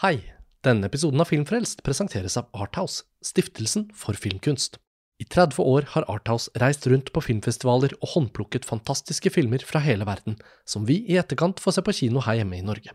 [0.00, 0.22] Hei!
[0.64, 4.78] Denne episoden av Filmfrelst presenteres av Arthouse, stiftelsen for filmkunst.
[5.20, 10.06] I 30 år har Arthouse reist rundt på filmfestivaler og håndplukket fantastiske filmer fra hele
[10.08, 12.94] verden, som vi i etterkant får se på kino her hjemme i Norge.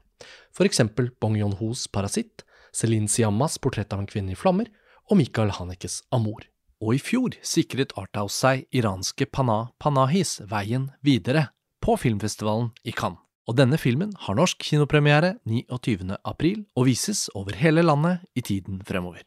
[0.49, 2.41] For eksempel Bong Yon-hos Parasitt,
[2.73, 4.72] Celine Siammas Portrett av en kvinne i flammer
[5.06, 6.42] og Michael Hanekes Amor.
[6.82, 11.52] Og i fjor sikret Arthouse seg iranske Pana Panahis veien videre
[11.86, 13.25] på filmfestivalen i Cannes.
[13.46, 16.18] Og denne filmen har norsk kinopremiere 29.
[16.25, 19.21] april og vises over hele landet i tiden fremover.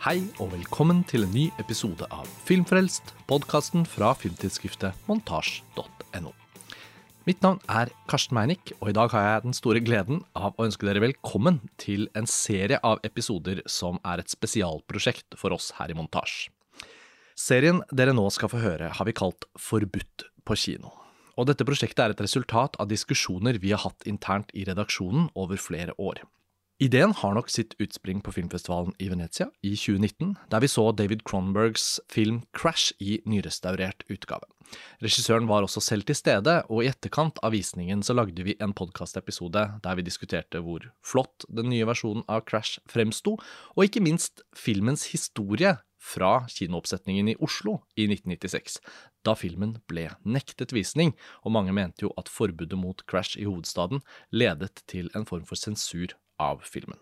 [0.00, 6.39] Hei og velkommen til en ny episode av Filmfrelst, podkasten fra filmtidsskriftet montasj.no.
[7.28, 10.64] Mitt navn er Karsten Meinick, og i dag har jeg den store gleden av å
[10.64, 15.92] ønske dere velkommen til en serie av episoder som er et spesialprosjekt for oss her
[15.92, 16.48] i Montasj.
[17.36, 20.94] Serien dere nå skal få høre, har vi kalt Forbudt på kino.
[21.36, 25.60] Og dette prosjektet er et resultat av diskusjoner vi har hatt internt i redaksjonen over
[25.60, 26.24] flere år.
[26.80, 31.26] Ideen har nok sitt utspring på filmfestivalen i Venezia i 2019, der vi så David
[31.28, 34.48] Cronenbergs film Crash i nyrestaurert utgave.
[35.04, 38.72] Regissøren var også selv til stede, og i etterkant av visningen så lagde vi en
[38.72, 43.36] podkastepisode der vi diskuterte hvor flott den nye versjonen av Crash fremsto,
[43.76, 48.80] og ikke minst filmens historie fra kinooppsetningen i Oslo i 1996,
[49.20, 51.12] da filmen ble nektet visning,
[51.44, 54.00] og mange mente jo at forbudet mot Crash i hovedstaden
[54.32, 56.98] ledet til en form for sensur av filmen.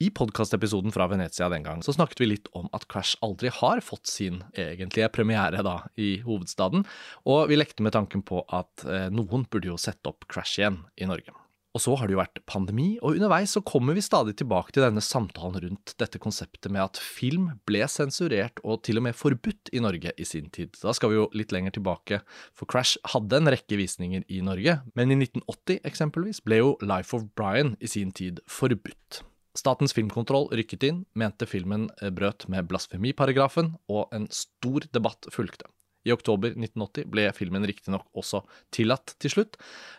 [0.00, 3.82] I podkastepisoden fra Venezia den gang så snakket vi litt om at Crash aldri har
[3.84, 6.86] fått sin egentlige premiere da i hovedstaden,
[7.28, 10.80] og vi lekte med tanken på at eh, noen burde jo sette opp Crash igjen
[10.96, 11.36] i Norge.
[11.70, 14.82] Og så har det jo vært pandemi, og underveis så kommer vi stadig tilbake til
[14.82, 19.70] denne samtalen rundt dette konseptet med at film ble sensurert og til og med forbudt
[19.70, 20.74] i Norge i sin tid.
[20.82, 22.22] Da skal vi jo litt lenger tilbake,
[22.58, 27.14] for Crash hadde en rekke visninger i Norge, men i 1980 eksempelvis ble jo Life
[27.14, 29.22] of Brian i sin tid forbudt.
[29.58, 31.88] Statens filmkontroll rykket inn, mente filmen
[32.18, 35.70] brøt med blasfemiparagrafen, og en stor debatt fulgte.
[36.06, 39.58] I oktober 1980 ble filmen riktignok også tillatt til slutt,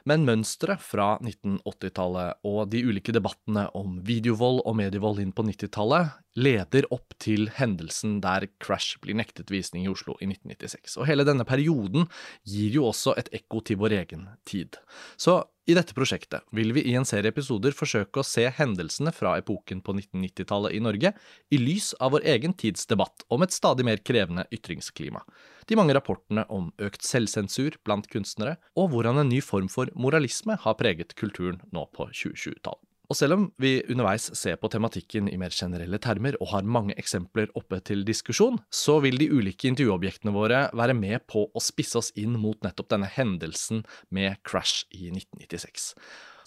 [0.10, 6.18] men mønsteret fra 1980-tallet og de ulike debattene om videovold og medievold inn på 90-tallet
[6.40, 10.98] leder opp til hendelsen der Crash blir nektet visning i Oslo i 1996.
[11.02, 12.08] Og hele denne perioden
[12.48, 14.80] gir jo også et ekko til vår egen tid.
[15.20, 19.36] Så i dette prosjektet vil vi i en serie episoder forsøke å se hendelsene fra
[19.40, 21.14] epoken på 1990-tallet i Norge
[21.54, 25.22] i lys av vår egen tids debatt om et stadig mer krevende ytringsklima,
[25.70, 30.58] de mange rapportene om økt selvsensur blant kunstnere, og hvordan en ny form for moralisme
[30.66, 32.91] har preget kulturen nå på 2020-tallet.
[33.12, 36.96] Og selv om vi underveis ser på tematikken i mer generelle termer og har mange
[37.02, 42.00] eksempler oppe til diskusjon, så vil de ulike intervjuobjektene våre være med på å spisse
[42.00, 43.84] oss inn mot nettopp denne hendelsen
[44.16, 45.92] med Crash i 1996.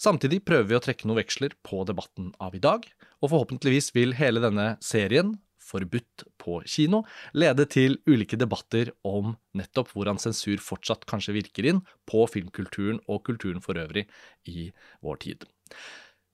[0.01, 2.89] Samtidig prøver vi å trekke noen veksler på debatten av i dag,
[3.21, 6.99] og forhåpentligvis vil hele denne serien, Forbudt på kino,
[7.33, 13.23] lede til ulike debatter om nettopp hvordan sensur fortsatt kanskje virker inn på filmkulturen og
[13.25, 14.05] kulturen for øvrig
[14.45, 14.67] i
[15.01, 15.47] vår tid.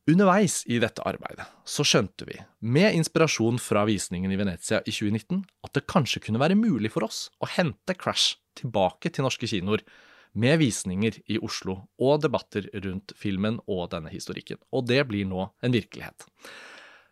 [0.09, 2.33] Underveis i dette arbeidet så skjønte vi,
[2.65, 7.05] med inspirasjon fra visningen i Venezia i 2019, at det kanskje kunne være mulig for
[7.05, 9.83] oss å hente Crash tilbake til norske kinoer,
[10.33, 14.57] med visninger i Oslo og debatter rundt filmen og denne historikken.
[14.71, 16.25] Og det blir nå en virkelighet.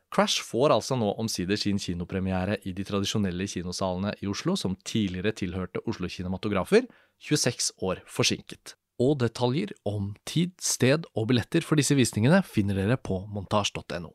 [0.09, 5.35] Crash får altså nå omsider sin kinopremiere i de tradisjonelle kinosalene i Oslo, som tidligere
[5.35, 6.87] tilhørte Oslo Kinematografer,
[7.21, 12.99] 26 år forsinket og detaljer om tid, sted og billetter for disse visningene finner dere
[12.99, 14.11] på montasj.no.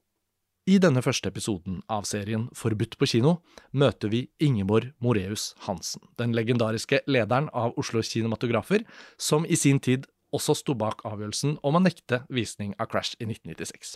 [0.64, 3.34] I denne første episoden av serien Forbudt på kino
[3.76, 8.86] møter vi Ingeborg Moreus Hansen, den legendariske lederen av Oslo Kinematografer,
[9.20, 13.28] som i sin tid også sto bak avgjørelsen om å nekte visning av Crash i
[13.28, 13.94] 1996.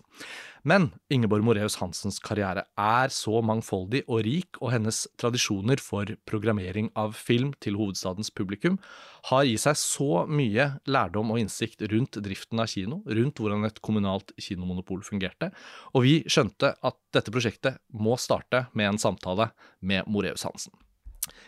[0.69, 6.91] Men Ingeborg Moreus Hansens karriere er så mangfoldig og rik, og hennes tradisjoner for programmering
[6.98, 8.78] av film til hovedstadens publikum
[9.30, 13.83] har i seg så mye lærdom og innsikt rundt driften av kino, rundt hvordan et
[13.84, 15.51] kommunalt kinomonopol fungerte,
[15.95, 20.74] og vi skjønte at dette prosjektet må starte med en samtale med Moreus Hansen.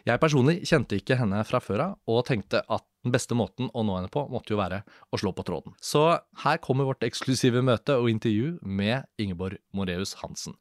[0.05, 3.82] Jeg personlig kjente ikke henne fra før av, og tenkte at den beste måten å
[3.87, 5.73] nå henne på måtte jo være å slå på tråden.
[5.81, 6.02] Så
[6.44, 10.58] her kommer vårt eksklusive møte og intervju med Ingeborg Moreus Hansen.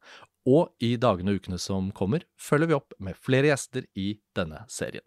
[0.48, 4.64] Og i dagene og ukene som kommer, følger vi opp med flere gjester i denne
[4.72, 5.04] serien.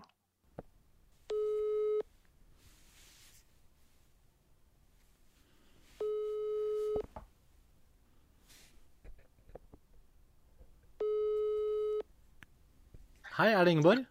[13.32, 14.04] Hei, er det Ingeborg?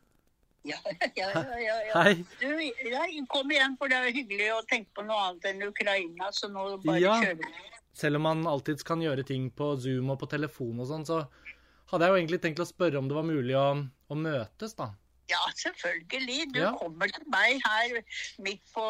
[0.70, 0.78] Ja,
[1.16, 1.76] ja, ja.
[1.88, 2.02] ja.
[2.04, 2.26] Hei.
[2.40, 2.48] Du,
[2.90, 6.52] ja, kom igjen, for det er hyggelig å tenke på noe annet enn Ukraina, så
[6.52, 7.16] nå bare Ja.
[7.24, 7.70] kjører vi.
[7.98, 11.26] Selv om man alltids kan gjøre ting på Zoom og på telefon og sånn, så
[11.92, 14.94] hadde jeg jo egentlig tenkt å spørre om det var mulig å, å møtes, da.
[15.32, 16.50] Ja, selvfølgelig.
[16.54, 16.72] Du Ja.
[16.82, 18.02] kommer til meg her
[18.44, 18.86] midt, på,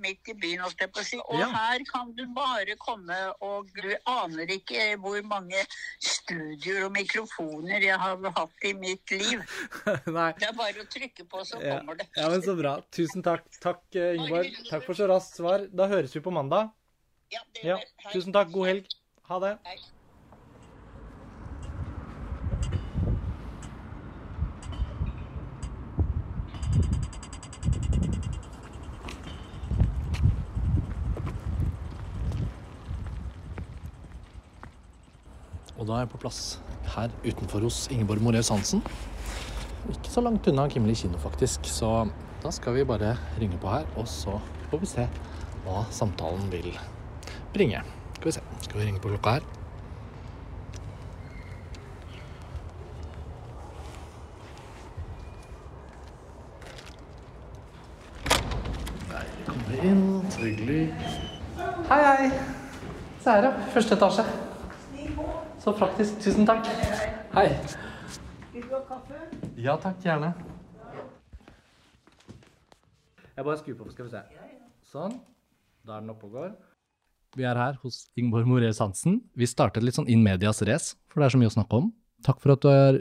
[0.00, 0.60] midt i byen.
[0.64, 1.48] Og Ja.
[1.52, 5.60] her kan du bare komme, og du aner ikke hvor mange
[6.00, 9.42] studioer og mikrofoner jeg har hatt i mitt liv.
[10.38, 11.78] Det er bare å trykke på, så Ja.
[11.78, 12.08] kommer det.
[12.16, 12.80] ja, men så bra.
[12.90, 13.44] Tusen takk.
[13.60, 14.54] Takk, eh, Ingeborg.
[14.70, 15.68] Takk for så raskt svar.
[15.74, 16.72] Da høres vi på mandag.
[17.30, 18.50] Ja, det tusen takk.
[18.52, 18.86] God helg.
[19.28, 19.58] Ha det.
[19.66, 19.76] Hei.
[35.88, 36.40] Da er jeg på plass
[36.94, 38.82] her utenfor hos Ingeborg Moreus Hansen.
[39.88, 41.64] Ikke så langt unna Kimli kino, faktisk.
[41.64, 42.08] Så
[42.42, 44.36] da skal vi bare ringe på her, og så
[44.70, 45.06] får vi se
[45.64, 46.74] hva samtalen vil
[47.54, 47.80] bringe.
[48.18, 48.42] Skal vi se.
[48.66, 49.46] Skal vi ringe på klokka her?
[59.46, 60.04] Kommer vi inn.
[60.36, 60.94] Trygg hyggelig.
[61.88, 62.30] Hei, hei.
[63.22, 63.56] Se her, ja.
[63.72, 64.28] Første etasje.
[65.58, 66.20] Så praktisk.
[66.22, 66.68] Tusen takk.
[67.34, 67.48] Hei.
[68.52, 69.18] Vil du ha kaffe?
[69.58, 70.30] Ja takk, gjerne.
[73.34, 74.22] Jeg bare skrur på, skal vi se.
[74.92, 75.16] Sånn.
[75.86, 76.52] Da er den oppe og går.
[77.38, 79.18] Vi er her hos Ingeborg Moreus Hansen.
[79.38, 81.88] Vi startet litt sånn in medias race, for det er så mye å snakke om.
[82.26, 83.00] Takk for at du har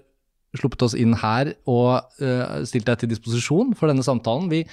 [0.58, 4.50] sluppet oss inn her og uh, stilt deg til disposisjon for denne samtalen.
[4.50, 4.64] Vi,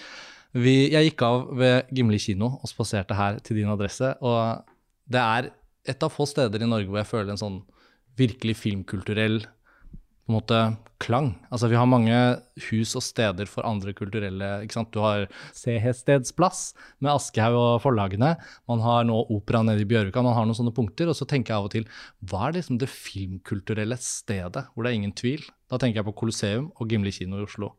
[0.56, 4.64] vi, jeg gikk av ved Gimli kino og spaserte her til din adresse, og
[5.12, 5.52] det er
[5.84, 7.60] et av få steder i Norge hvor jeg føler en sånn
[8.18, 10.60] virkelig filmkulturell på en måte
[11.04, 11.32] klang.
[11.52, 12.16] Altså Vi har mange
[12.70, 14.90] hus og steder for andre kulturelle ikke sant?
[14.94, 16.72] Du har Sehestedsplass
[17.04, 18.34] med Aschehoug og forlagene.
[18.70, 20.22] Man har nå opera nede i Bjørvika.
[20.24, 21.10] Man har noen sånne punkter.
[21.10, 21.88] Og så tenker jeg av og til
[22.30, 25.44] hva er liksom det filmkulturelle stedet hvor det er ingen tvil?
[25.72, 27.70] Da tenker jeg på Colosseum og Gimli kino i Oslo.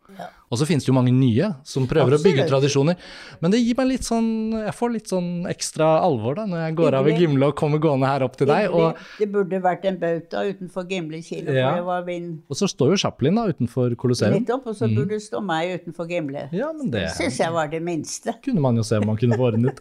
[0.50, 2.98] Og så finnes det jo mange nye som prøver å bygge tradisjoner.
[3.44, 6.76] Men det gir meg litt sånn Jeg får litt sånn ekstra alvor da når jeg
[6.82, 7.14] går av i.
[7.22, 8.74] Gimle og kommer gående her opp til deg.
[8.74, 11.70] Og, Det burde vært en bauta utenfor Gimle kino, Ja.
[11.70, 14.36] for det var min og så står jo Chaplin da utenfor Colosseum.
[14.36, 16.50] nettopp, og så burde det stå meg utenfor Gimle.
[16.52, 18.36] Ja, men det Syns jeg var det minste.
[18.44, 19.80] kunne man jo se om man kunne få ordnet.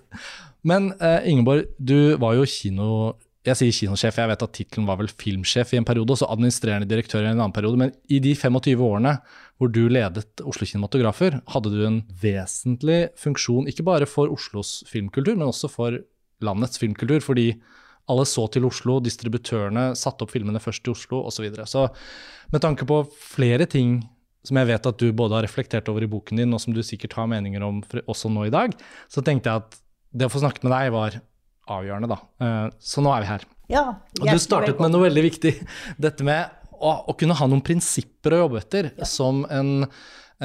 [0.63, 3.15] Men uh, Ingeborg, du var jo kino...
[3.45, 6.31] Jeg sier kinosjef, jeg vet at tittelen var vel filmsjef i en periode, og så
[6.33, 7.77] administrerende direktør i en annen periode.
[7.77, 9.19] Men i de 25 årene
[9.61, 15.37] hvor du ledet Oslo Kinematografer, hadde du en vesentlig funksjon, ikke bare for Oslos filmkultur,
[15.37, 15.99] men også for
[16.41, 17.21] landets filmkultur.
[17.21, 17.51] Fordi
[18.11, 21.39] alle så til Oslo, distributørene satte opp filmene først i Oslo osv.
[21.39, 21.67] Så, videre.
[21.71, 21.87] så
[22.53, 23.01] med tanke på
[23.35, 24.03] flere ting
[24.45, 26.83] som jeg vet at du både har reflektert over i boken din, og som du
[26.85, 28.75] sikkert har meninger om også nå i dag,
[29.09, 29.79] så tenkte jeg at
[30.12, 31.17] det å få snakket med deg var
[31.73, 32.19] avgjørende, da.
[32.45, 33.47] Eh, Så nå er vi her.
[33.73, 33.85] Ja,
[34.21, 35.55] Og du startet med noe veldig viktig.
[36.05, 38.91] Dette med å, å kunne ha noen prinsipper å jobbe etter.
[39.09, 39.87] Som en,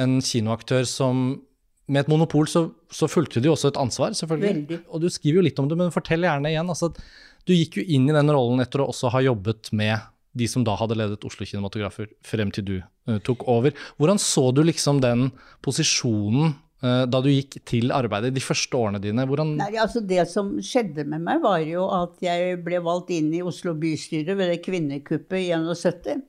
[0.00, 1.42] en kinoaktør som
[1.90, 4.50] Med et monopol så, så fulgte jo også et ansvar, selvfølgelig.
[4.54, 4.76] Veldig.
[4.94, 6.68] Og du skriver jo litt om det, men fortell gjerne igjen.
[6.70, 7.00] Altså, at
[7.46, 9.98] du gikk jo inn i den rollen etter å også ha jobbet med
[10.32, 13.74] de som da hadde ledet Oslo Kinematografer, frem til du uh, tok over.
[13.98, 15.30] Hvordan så du liksom den
[15.64, 16.52] posisjonen
[16.84, 19.26] uh, da du gikk til arbeidet, de første årene dine?
[19.26, 23.32] Hvordan Nei, altså Det som skjedde med meg, var jo at jeg ble valgt inn
[23.34, 26.26] i Oslo bystyre ved det kvinnekuppet i 71.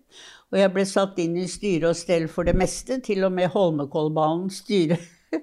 [0.52, 3.54] Og jeg ble satt inn i styre og stell for det meste, til og med
[3.54, 4.98] Holmenkollbanens styre.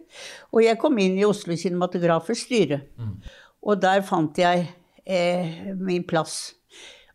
[0.53, 2.83] og jeg kom inn i Oslo Kinematografers styre.
[3.65, 4.67] Og der fant jeg
[5.09, 6.55] eh, min plass.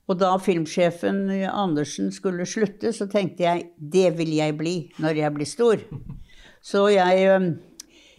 [0.10, 5.22] Og da filmsjefen eh, Andersen skulle slutte, så tenkte jeg det vil jeg bli når
[5.22, 5.88] jeg blir stor.
[6.64, 7.50] Så jeg eh,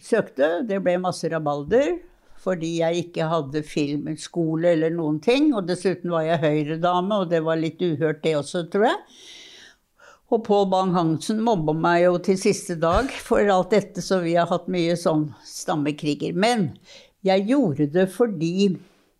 [0.05, 1.95] søkte, det ble masse rabalder.
[2.45, 5.47] Fordi jeg ikke hadde filmskole eller noen ting.
[5.57, 8.99] Og dessuten var jeg Høyre-dame, og det var litt uhørt det også, tror jeg.
[10.33, 14.49] Og Pål Bang-Hansen mobba meg jo til siste dag for alt dette, så vi har
[14.51, 16.37] hatt mye sånn stammekriger.
[16.37, 16.71] Men
[17.25, 18.75] jeg gjorde det fordi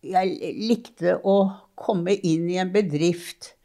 [0.05, 1.37] jeg likte å
[1.75, 3.55] komme inn i en bedrift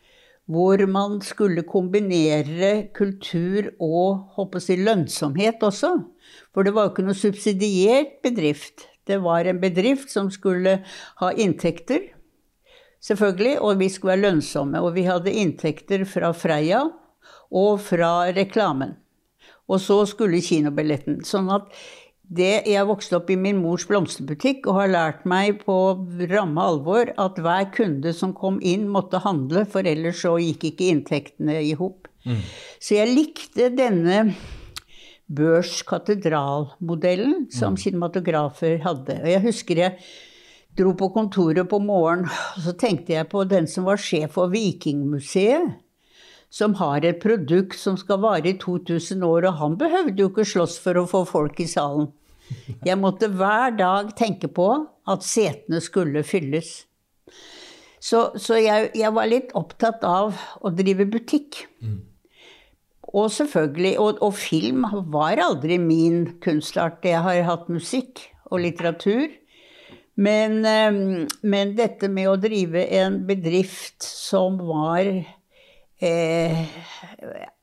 [0.51, 5.93] hvor man skulle kombinere kultur og håper si, lønnsomhet også.
[6.51, 8.89] For det var jo ikke noe subsidiert bedrift.
[9.07, 10.81] Det var en bedrift som skulle
[11.23, 12.09] ha inntekter,
[13.03, 14.83] selvfølgelig, og vi skulle være lønnsomme.
[14.83, 16.83] Og vi hadde inntekter fra Freia
[17.51, 18.97] og fra reklamen.
[19.71, 21.21] Og så skulle kinobilletten.
[21.27, 21.71] Sånn at
[22.31, 25.75] det, Jeg vokste opp i min mors blomsterbutikk og har lært meg på
[26.31, 30.93] ramme alvor at hver kunde som kom inn, måtte handle, for ellers så gikk ikke
[30.95, 32.07] inntektene i hop.
[32.79, 34.31] Så jeg likte denne
[35.27, 39.15] børs-katedral-modellen som kinematografer hadde.
[39.23, 39.93] Og jeg husker jeg
[40.79, 44.47] dro på kontoret på morgenen, og så tenkte jeg på den som var sjef for
[44.55, 45.71] Vikingmuseet.
[46.51, 50.45] Som har et produkt som skal vare i 2000 år, og han behøvde jo ikke
[50.47, 52.11] slåss for å få folk i salen.
[52.87, 54.69] Jeg måtte hver dag tenke på
[55.11, 56.85] at setene skulle fylles.
[58.01, 61.67] Så, så jeg, jeg, var litt opptatt av å drive butikk.
[61.85, 61.99] Mm.
[63.11, 67.05] Og selvfølgelig og, og, film var aldri min kunstart.
[67.05, 69.29] Jeg har hatt musikk og litteratur.
[70.21, 75.07] Men, eh, men dette med å drive en bedrift som var
[76.01, 76.65] eh,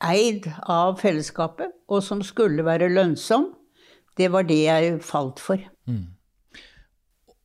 [0.05, 3.51] eid av fellesskapet, og som skulle være lønnsom,
[4.17, 5.61] det var det jeg falt for.
[5.89, 6.05] Mm.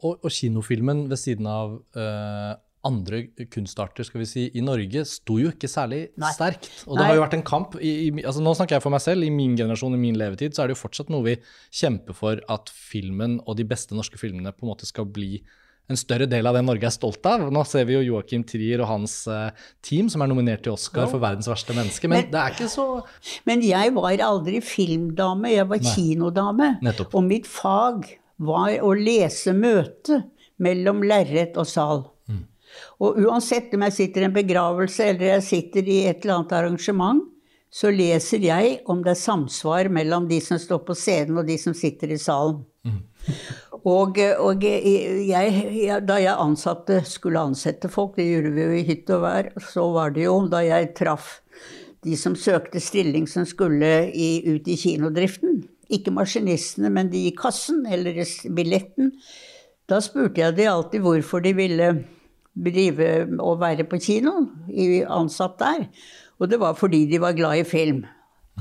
[0.02, 2.54] Og, og, kinofilmen ved siden av uh,
[2.86, 6.32] andre kunstarter skal vi si, i Norge sto jo ikke særlig Nei.
[6.34, 6.68] sterkt.
[6.88, 7.08] Og det Nei.
[7.10, 9.26] har jo vært en kamp i, i, altså Nå snakker jeg for meg selv.
[9.26, 11.36] I min generasjon, i min levetid, så er det jo fortsatt noe vi
[11.70, 15.36] kjemper for at filmen og de beste norske filmene på en måte skal bli
[15.90, 17.44] en større del av det Norge er stolt av.
[17.52, 19.50] Nå ser vi jo Joakim Trier og hans uh,
[19.84, 22.70] team som er nominert til Oscar for verdens verste menneske, men, men, det er ikke
[22.72, 22.86] så
[23.48, 25.94] Men jeg var aldri filmdame, jeg var Nei.
[25.96, 26.70] kinodame.
[26.84, 27.18] Nettopp.
[27.18, 28.06] Og mitt fag
[28.42, 30.22] var å lese møte
[30.62, 32.06] mellom lerret og sal.
[32.30, 32.46] Mm.
[33.04, 36.56] Og uansett om jeg sitter i en begravelse eller jeg sitter i et eller annet
[36.60, 37.22] arrangement,
[37.72, 41.56] så leser jeg om det er samsvar mellom de som står på scenen og de
[41.60, 42.60] som sitter i salen.
[42.84, 43.00] Mm.
[43.82, 48.84] Og, og jeg, jeg, da jeg ansatte, skulle ansette folk, det gjorde vi jo i
[48.86, 51.40] hytt og vær, så var det jo da jeg traff
[52.02, 55.62] de som søkte stilling som skulle i, ut i kinodriften.
[55.92, 58.22] Ikke maskinistene, men de i kassen eller
[58.56, 59.12] billetten.
[59.90, 61.92] Da spurte jeg de alltid hvorfor de ville
[62.52, 64.34] drive og være på kino,
[65.08, 65.86] ansatt der.
[66.40, 68.02] Og det var fordi de var glad i film.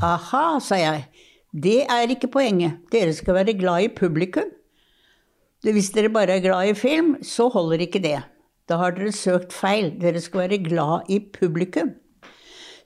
[0.01, 1.07] Aha, sa jeg.
[1.51, 2.79] Det er ikke poenget.
[2.91, 4.47] Dere skal være glad i publikum.
[5.61, 8.21] Hvis dere bare er glad i film, så holder ikke det.
[8.69, 9.91] Da har dere søkt feil.
[9.99, 11.91] Dere skal være glad i publikum.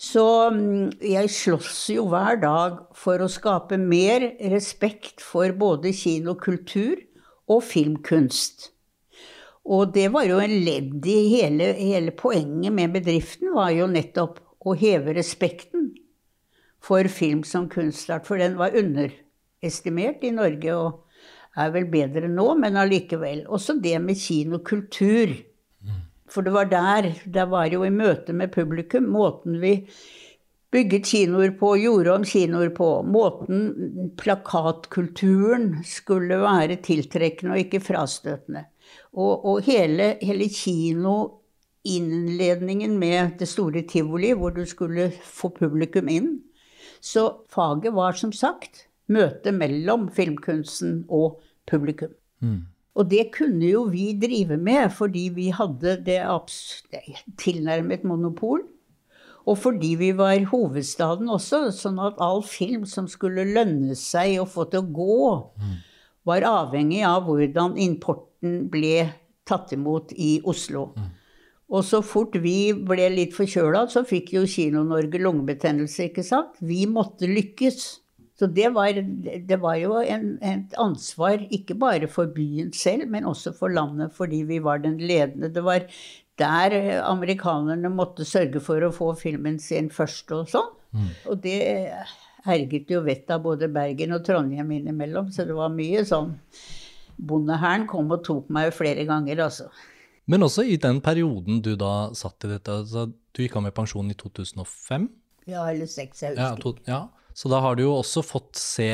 [0.02, 6.98] Så mm, jeg slåss jo hver dag for å skape mer respekt for både kinokultur
[7.48, 8.72] og filmkunst.
[9.66, 14.42] Og det var jo en ledd i hele, hele poenget med bedriften, var jo nettopp
[14.66, 15.94] å heve respekten
[16.86, 18.28] for film som kunstart.
[18.28, 20.76] For den var underestimert i Norge.
[20.76, 21.02] og
[21.56, 23.46] er vel bedre nå, men allikevel.
[23.48, 25.30] Også det med kinokultur.
[26.32, 29.88] For det var der, det var jo i møte med publikum, måten vi
[30.74, 33.04] bygget kinoer på, gjorde om kinoer på.
[33.08, 33.72] Måten
[34.20, 38.64] plakatkulturen skulle være tiltrekkende og ikke frastøtende.
[39.16, 46.42] Og, og hele, hele kinoinnledningen med det store tivoli, hvor du skulle få publikum inn.
[47.06, 52.14] Så faget var som sagt møtet mellom filmkunsten og publikum.
[52.42, 52.64] Mm.
[52.96, 56.22] Og det kunne jo vi drive med fordi vi hadde det
[57.42, 58.64] tilnærmet monopol.
[59.46, 64.48] Og fordi vi var hovedstaden også, sånn at all film som skulle lønne seg å
[64.50, 65.20] få til å gå,
[65.62, 65.76] mm.
[66.26, 69.12] var avhengig av hvordan importen ble
[69.46, 70.88] tatt imot i Oslo.
[70.98, 71.12] Mm.
[71.74, 76.60] Og så fort vi ble litt forkjøla, så fikk jo Kino-Norge lungebetennelse, ikke sant?
[76.62, 77.86] Vi måtte lykkes.
[78.36, 78.98] Så det var,
[79.48, 84.14] det var jo en, et ansvar ikke bare for byen selv, men også for landet,
[84.14, 85.50] fordi vi var den ledende.
[85.56, 85.88] Det var
[86.38, 90.72] der amerikanerne måtte sørge for å få filmen sin først og sånn.
[90.96, 91.12] Mm.
[91.32, 91.60] Og det
[92.46, 96.36] herget jo vettet av både Bergen og Trondheim innimellom, så det var mye sånn
[97.16, 99.70] Bondehæren kom og tok meg flere ganger, altså.
[100.32, 103.76] Men også i den perioden du da satt i dette, altså, du gikk av med
[103.78, 105.10] pensjon i 2005?
[105.46, 106.42] Ja, eller 6, jeg husker.
[106.42, 107.02] Ja, to, ja.
[107.36, 108.90] Så da har du jo også fått se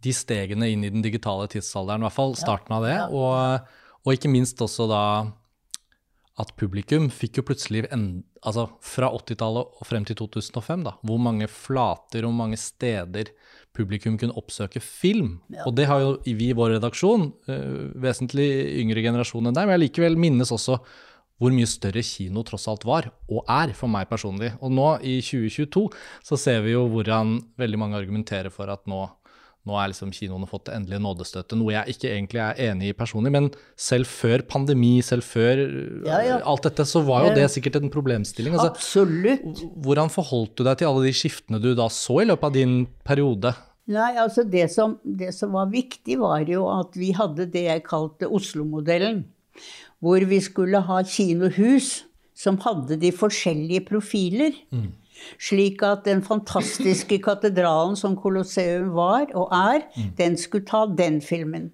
[0.00, 2.96] de stegene inn i den digitale tidsalderen, i hvert fall starten av det.
[3.14, 3.68] Og,
[4.00, 5.02] og ikke minst også da
[6.40, 11.20] at publikum fikk jo plutselig en, altså Fra 80-tallet og frem til 2005, da, hvor
[11.22, 13.32] mange flater og mange steder
[13.76, 15.36] publikum kunne oppsøke film.
[15.52, 15.66] Ja.
[15.68, 18.48] Og det har jo vi i vår redaksjon, uh, vesentlig
[18.80, 20.80] yngre generasjon enn deg, men jeg likevel minnes også
[21.40, 24.52] hvor mye større kino tross alt var, og er, for meg personlig.
[24.60, 25.86] Og nå, i 2022,
[26.26, 29.06] så ser vi jo hvordan veldig mange argumenterer for at nå,
[29.70, 33.32] nå er liksom kinoene fått endelig nådestøtte, noe jeg ikke egentlig er enig i personlig.
[33.36, 33.48] Men
[33.78, 35.62] selv før pandemi, selv før
[36.08, 36.38] ja, ja.
[36.42, 38.56] alt dette, så var jo det sikkert en problemstilling.
[38.58, 39.64] Altså, Absolutt.
[39.84, 42.78] Hvordan forholdt du deg til alle de skiftene du da så i løpet av din
[43.06, 43.54] periode?
[43.90, 47.86] Nei, altså det som, det som var viktig, var jo at vi hadde det jeg
[47.86, 49.24] kalte Oslo-modellen.
[50.00, 52.00] Hvor vi skulle ha kinohus
[52.40, 54.54] som hadde de forskjellige profiler.
[55.40, 59.84] Slik at den fantastiske katedralen som Colosseum var og er,
[60.18, 61.70] den skulle ta den filmen.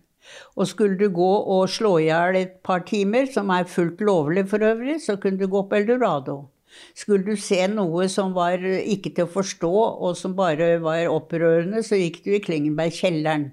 [0.57, 4.49] Og skulle du gå og slå i hjel et par timer, som er fullt lovlig
[4.51, 6.49] for øvrig, så kunne du gå på Eldorado.
[6.97, 11.85] Skulle du se noe som var ikke til å forstå, og som bare var opprørende,
[11.87, 13.53] så gikk du i Klingenberg-kjelleren.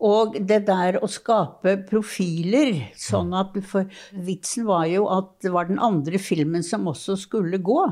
[0.00, 5.52] Og det der å skape profiler, sånn at du får Vitsen var jo at det
[5.52, 7.82] var den andre filmen som også skulle gå.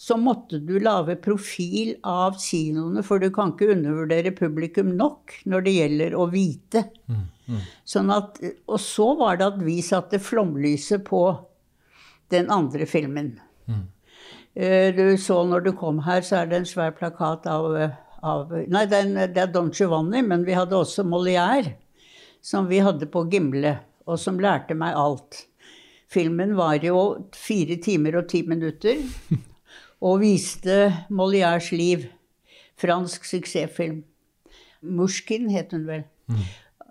[0.00, 5.66] Så måtte du lage profil av kinoene, for du kan ikke undervurdere publikum nok når
[5.66, 6.86] det gjelder å vite.
[7.84, 8.38] Sånn at,
[8.70, 11.20] og så var det at vi satte flomlyset på
[12.32, 13.34] den andre filmen.
[13.68, 13.82] Mm.
[14.96, 17.68] Du så når du kom her, så er det en svær plakat av,
[18.22, 21.74] av Nei, det er, en- det er Don Giovanni, men vi hadde også Molière,
[22.40, 23.76] som vi hadde på Gimle,
[24.08, 25.44] og som lærte meg alt.
[26.10, 29.04] Filmen var jo fire timer og ti minutter,
[30.00, 32.08] og viste Molières liv.
[32.80, 34.02] Fransk suksessfilm.
[34.80, 36.04] Mushkin het hun vel.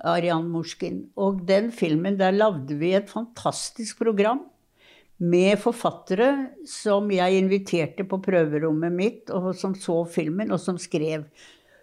[0.05, 1.09] Arian Mushkin.
[1.17, 4.45] Og den filmen, der lagde vi et fantastisk program
[5.19, 6.29] med forfattere
[6.67, 11.25] som jeg inviterte på prøverommet mitt, og som så filmen, og som skrev.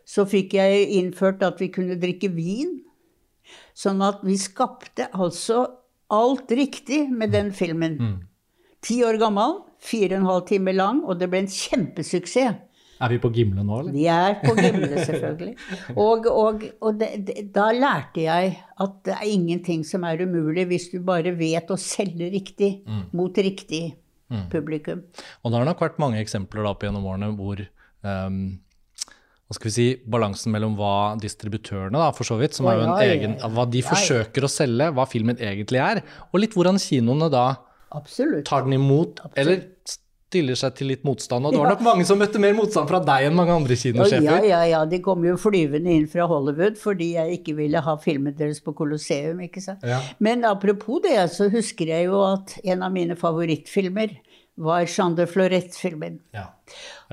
[0.06, 2.78] Så fikk jeg innført at vi kunne drikke vin.
[3.76, 5.66] Sånn at vi skapte altså
[6.08, 7.98] alt riktig med den filmen.
[8.80, 12.62] Ti år gammel, fire og en halv time lang, og det ble en kjempesuksess.
[12.96, 13.92] Er vi på Gimle nå, eller?
[13.92, 15.52] Vi er på Gimle, selvfølgelig.
[16.06, 20.64] Og, og, og det, det, da lærte jeg at det er ingenting som er umulig
[20.70, 22.70] hvis du bare vet å selge riktig
[23.12, 23.82] mot riktig
[24.52, 25.04] publikum.
[25.42, 28.40] Og det har nok vært mange eksempler da opp gjennom årene hvor um,
[29.46, 32.86] hva skal vi si, balansen mellom hva distributørene, da, for så vidt, som er jo
[32.88, 36.00] en egen, hva de forsøker å selge, hva filmen egentlig er,
[36.32, 37.44] og litt hvordan kinoene da
[37.96, 38.44] Absolutt.
[38.48, 39.64] tar den imot, eller
[40.26, 41.46] stiller seg til litt motstand.
[41.46, 44.26] Og det var nok mange som møtte mer motstand fra deg enn mange andre kinosjefer.
[44.26, 47.96] ja, ja, ja, de kom jo flyvende inn fra Hollywood fordi jeg ikke ville ha
[48.02, 49.86] filmen deres på Colosseum, ikke sant.
[49.86, 50.02] Ja.
[50.18, 54.18] Men apropos det, så husker jeg jo at en av mine favorittfilmer
[54.56, 56.18] var Jean de Florette-filmen.
[56.34, 56.48] Ja.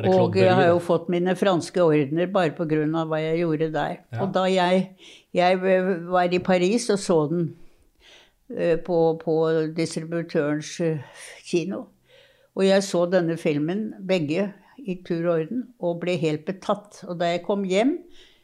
[0.10, 3.04] Og jeg har jo fått mine franske ordener bare pga.
[3.06, 3.98] hva jeg gjorde der.
[4.14, 4.24] Ja.
[4.24, 4.88] Og da jeg,
[5.36, 5.60] jeg
[6.08, 7.52] var i Paris og så den
[8.86, 9.36] på, på
[9.78, 11.86] distributørens eh, kino,
[12.54, 14.52] og jeg så denne filmen, begge,
[14.84, 17.02] i tur og orden, og ble helt betatt.
[17.08, 17.96] Og da jeg kom hjem,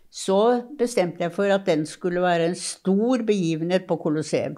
[0.10, 4.58] så bestemte jeg for at den skulle være en stor begivenhet på Colosseum.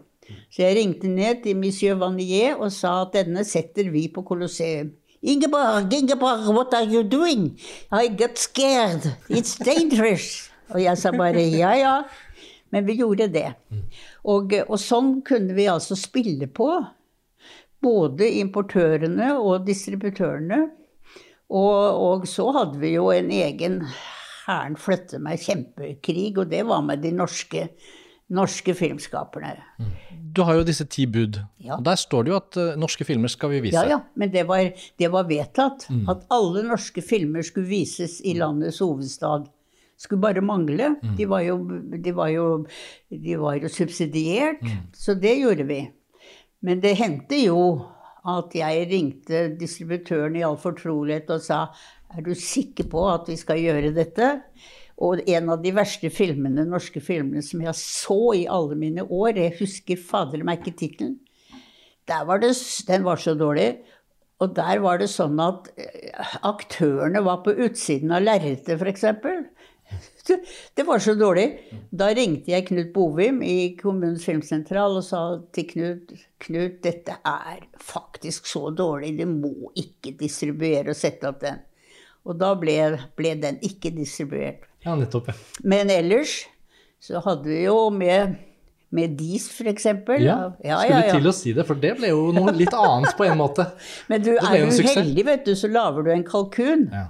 [0.52, 4.94] Så jeg ringte ned til monsieur Vanier og sa at denne setter vi på Colosseum.
[5.22, 7.60] Ingeborg, Ingeborg, what are you doing?
[7.92, 9.12] I got scared.
[9.30, 10.50] It's dangerous.
[10.70, 11.96] Og jeg sa bare ja, ja.
[12.72, 13.52] Men vi gjorde det.
[14.30, 16.68] Og, og sånn kunne vi altså spille på.
[17.82, 20.60] Både importørene og distributørene.
[21.52, 23.82] Og, og så hadde vi jo en egen
[24.42, 27.68] Hæren flytte meg kjempekrig, og det var med de norske,
[28.34, 29.52] norske filmskaperne.
[30.34, 31.76] Du har jo disse ti bud, Ja.
[31.78, 33.78] og der står det jo at eh, norske filmer skal vi vise.
[33.78, 34.64] Ja, ja, men det var,
[34.98, 39.46] det var vedtatt at alle norske filmer skulle vises i landets hovedstad.
[40.02, 40.96] Skulle bare mangle.
[41.18, 41.60] De var jo,
[41.94, 42.46] de var jo,
[43.14, 44.64] de var jo subsidiert,
[44.98, 45.82] så det gjorde vi.
[46.66, 47.60] Men det hendte jo
[48.26, 51.64] at jeg ringte distributøren i all fortrolighet og sa
[52.14, 54.28] er du sikker på at vi skal gjøre dette?
[55.02, 59.38] Og en av de verste filmene, norske filmene som jeg så i alle mine år,
[59.38, 61.16] jeg husker fader meg ikke tittelen,
[62.10, 63.72] den var så dårlig.
[64.42, 69.06] Og der var det sånn at eh, aktørene var på utsiden av lerretet, f.eks.
[70.78, 71.48] Det var så dårlig.
[71.91, 75.24] Da ringte jeg Knut Bovim i kommunens filmsentral og sa
[75.56, 81.41] til Knut Knut, dette er faktisk så dårlig, du må ikke distribuere og sette opp
[81.44, 81.60] den.
[82.26, 82.78] Og da ble,
[83.17, 84.67] ble den ikke distribuert.
[84.86, 85.30] Ja, nettopp.
[85.32, 85.36] Ja.
[85.65, 86.41] Men ellers
[87.02, 88.36] så hadde vi jo med,
[88.94, 89.88] med DIS, f.eks.
[90.22, 93.39] Ja, skulle til å si det, for det ble jo noe litt annet på en
[93.41, 93.65] måte.
[94.12, 96.88] Men du, er jo heldig, vet du, så lager du en kalkun.
[96.94, 97.08] Ja,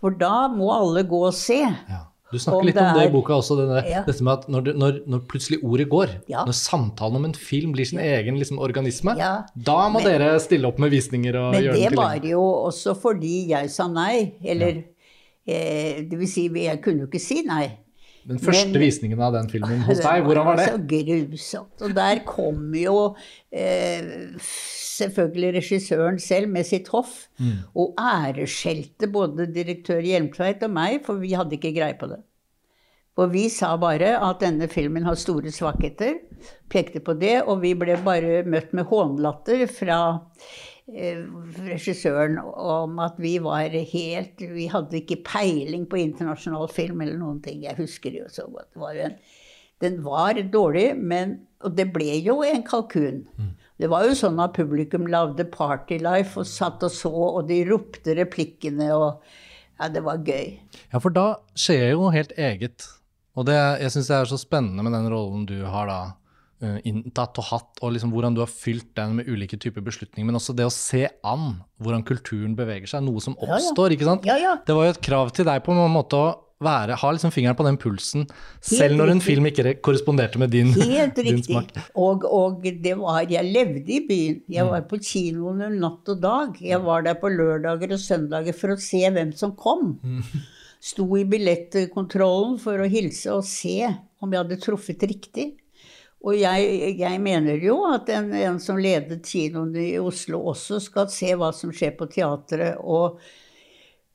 [0.00, 1.62] For da må alle gå og se.
[1.64, 2.04] ja.
[2.30, 4.02] Du snakker Om litt det om det i boka også, denne, Ja.
[4.04, 6.44] dette med at når, det, når, når plutselig ordet går, Ja.
[6.44, 9.44] når samtalen om en film blir sin egen liksom, organisme, Ja.
[9.56, 12.42] da må Men- dere stille opp med visninger og Men gjøre det den var jo
[12.68, 14.34] også fordi jeg sa nei.
[14.44, 14.84] Eller
[15.46, 17.78] eh, det vil si, jeg kunne jo ikke si nei.
[18.26, 20.66] Den første Men- visningen av den filmen hos deg, hvordan var det?
[20.68, 21.82] Så grusomt.
[21.82, 23.14] Og der kom jo
[23.52, 27.64] eh, selvfølgelig regissøren selv med sitt hoff, Mm.
[27.76, 32.20] og æreskjelte både direktør Hjelmtveit og meg, for vi hadde ikke greie på det.
[33.14, 36.20] For vi sa bare at denne filmen har store svakheter,
[36.70, 40.20] pekte på det, og vi ble bare møtt med hånlatter fra
[40.88, 47.42] regissøren om at vi var helt Vi hadde ikke peiling på internasjonal film eller noen
[47.44, 47.62] ting.
[47.66, 48.70] Jeg husker det jo så godt.
[48.72, 49.16] Det var en,
[49.84, 53.24] den var dårlig, men Og det ble jo en kalkun.
[53.78, 58.14] Det var jo sånn at publikum lagde Partylife og satt og så, og de ropte
[58.18, 59.22] replikkene og
[59.78, 60.56] Ja, det var gøy.
[60.90, 62.88] Ja, for da skjer jo noe helt eget.
[63.38, 66.16] Og det, jeg syns det er så spennende med den rollen du har da eh,
[66.60, 70.34] inntatt og hatt, og liksom hvordan du har fylt den med ulike typer beslutninger, men
[70.40, 74.26] også det å se an hvordan kulturen beveger seg, noe som oppstår, ikke sant?
[74.26, 74.56] Ja, ja.
[74.66, 77.54] Det var jo et krav til deg på en måte å være, ha liksom fingeren
[77.54, 78.24] på den pulsen,
[78.58, 79.28] selv når en riktig.
[79.28, 81.54] film ikke korresponderte med din, Helt din riktig.
[81.54, 81.70] smak.
[81.94, 84.40] Og, og det var Jeg levde i byen.
[84.50, 86.58] Jeg var på kinoene natt og dag.
[86.58, 89.94] Jeg var der på lørdager og søndager for å se hvem som kom.
[90.82, 93.78] Sto i billettkontrollen for å hilse og se
[94.18, 95.52] om jeg hadde truffet riktig.
[96.26, 101.06] Og jeg, jeg mener jo at en, en som ledet kinoen i Oslo, også skal
[101.14, 102.80] se hva som skjer på teatret.
[102.82, 103.20] Og,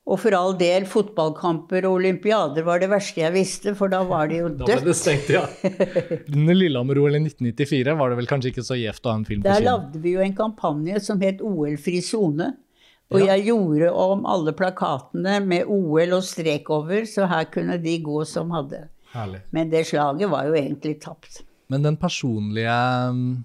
[0.04, 4.28] og for all del, fotballkamper og olympiader var det verste jeg visste, for da var
[4.28, 4.66] det jo dødt.
[4.68, 5.46] Da ble det stengt, ja.
[6.36, 9.40] Under Lillehammer-OL i 1994 var det vel kanskje ikke så gjevt å ha en film
[9.40, 9.70] på Der kino.
[9.70, 12.50] lagde vi jo en kampanje som het OL-fri sone.
[13.14, 17.96] Og jeg gjorde om alle plakatene med OL og strek over, så her kunne de
[18.02, 18.80] gå som hadde.
[19.14, 19.40] Herlig.
[19.54, 21.44] Men det slaget var jo egentlig tapt.
[21.72, 22.78] Men den personlige
[23.14, 23.44] mm,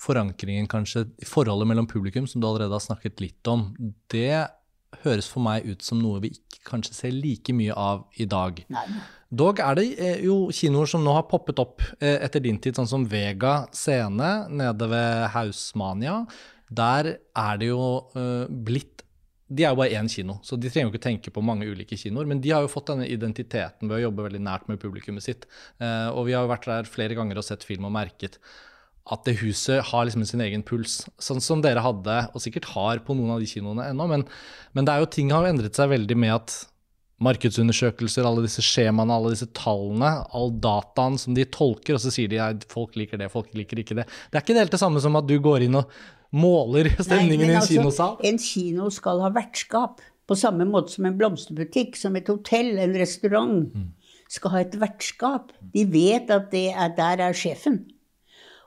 [0.00, 3.70] forankringen, kanskje, i forholdet mellom publikum, som du allerede har snakket litt om,
[4.12, 4.46] det
[5.02, 8.62] høres for meg ut som noe vi ikke kanskje ser like mye av i dag.
[8.72, 8.86] Nei.
[9.34, 12.76] Dog er det eh, jo kinoer som nå har poppet opp eh, etter din tid,
[12.78, 16.20] sånn som Vega scene nede ved Hausmania.
[16.70, 19.02] Der er det jo eh, blitt
[19.54, 21.98] De er jo bare én kino, så de trenger jo ikke tenke på mange ulike
[22.00, 22.26] kinoer.
[22.30, 25.48] Men de har jo fått denne identiteten ved å jobbe veldig nært med publikummet sitt.
[25.78, 28.40] Eh, og vi har jo vært der flere ganger og sett film og merket
[29.12, 33.02] at det huset har liksom sin egen puls, sånn som dere hadde, og sikkert har
[33.04, 34.06] på noen av de kinoene ennå.
[34.08, 34.24] Men,
[34.72, 36.54] men jo ting har jo endret seg veldig med at
[37.24, 42.32] markedsundersøkelser, alle disse skjemaene, alle disse tallene, all dataen som de tolker, og så sier
[42.32, 44.08] de at folk liker det, folk liker ikke det.
[44.08, 45.92] Det er ikke helt det samme som at du går inn og
[46.34, 48.18] måler stemningen Nei, men i en altså, kinosal.
[48.26, 50.02] En kino skal ha vertskap.
[50.24, 53.66] På samme måte som en blomsterbutikk, som et hotell, en restaurant,
[54.32, 55.52] skal ha et vertskap.
[55.74, 57.82] De vet at det er, der er sjefen.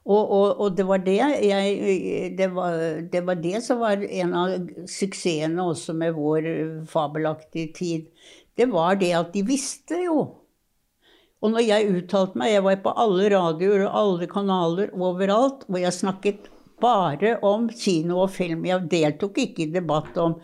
[0.08, 2.78] Og, og, og det, var det, jeg, det, var,
[3.12, 4.54] det var det som var en av
[4.88, 6.46] suksessene også med vår
[6.88, 8.06] fabelaktige tid.
[8.56, 10.22] Det var det at de visste jo.
[11.44, 15.82] Og når jeg uttalte meg, jeg var på alle radioer og alle kanaler overalt, og
[15.82, 16.48] jeg snakket
[16.82, 18.66] bare om kino og film.
[18.68, 20.38] Jeg deltok ikke i debatt om,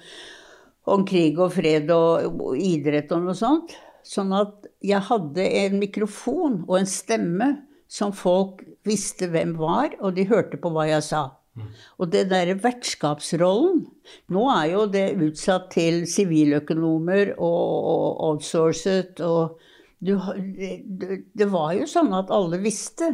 [0.89, 3.75] om krig og fred og, og idrett og noe sånt.
[4.03, 7.53] Sånn at jeg hadde en mikrofon og en stemme
[7.87, 11.23] som folk visste hvem var, og de hørte på hva jeg sa.
[12.01, 13.83] Og det derre vertskapsrollen
[14.33, 19.59] Nå er jo det utsatt til siviløkonomer og, og outsourcet og
[20.03, 20.15] du,
[20.57, 23.11] det, det var jo sånn at alle visste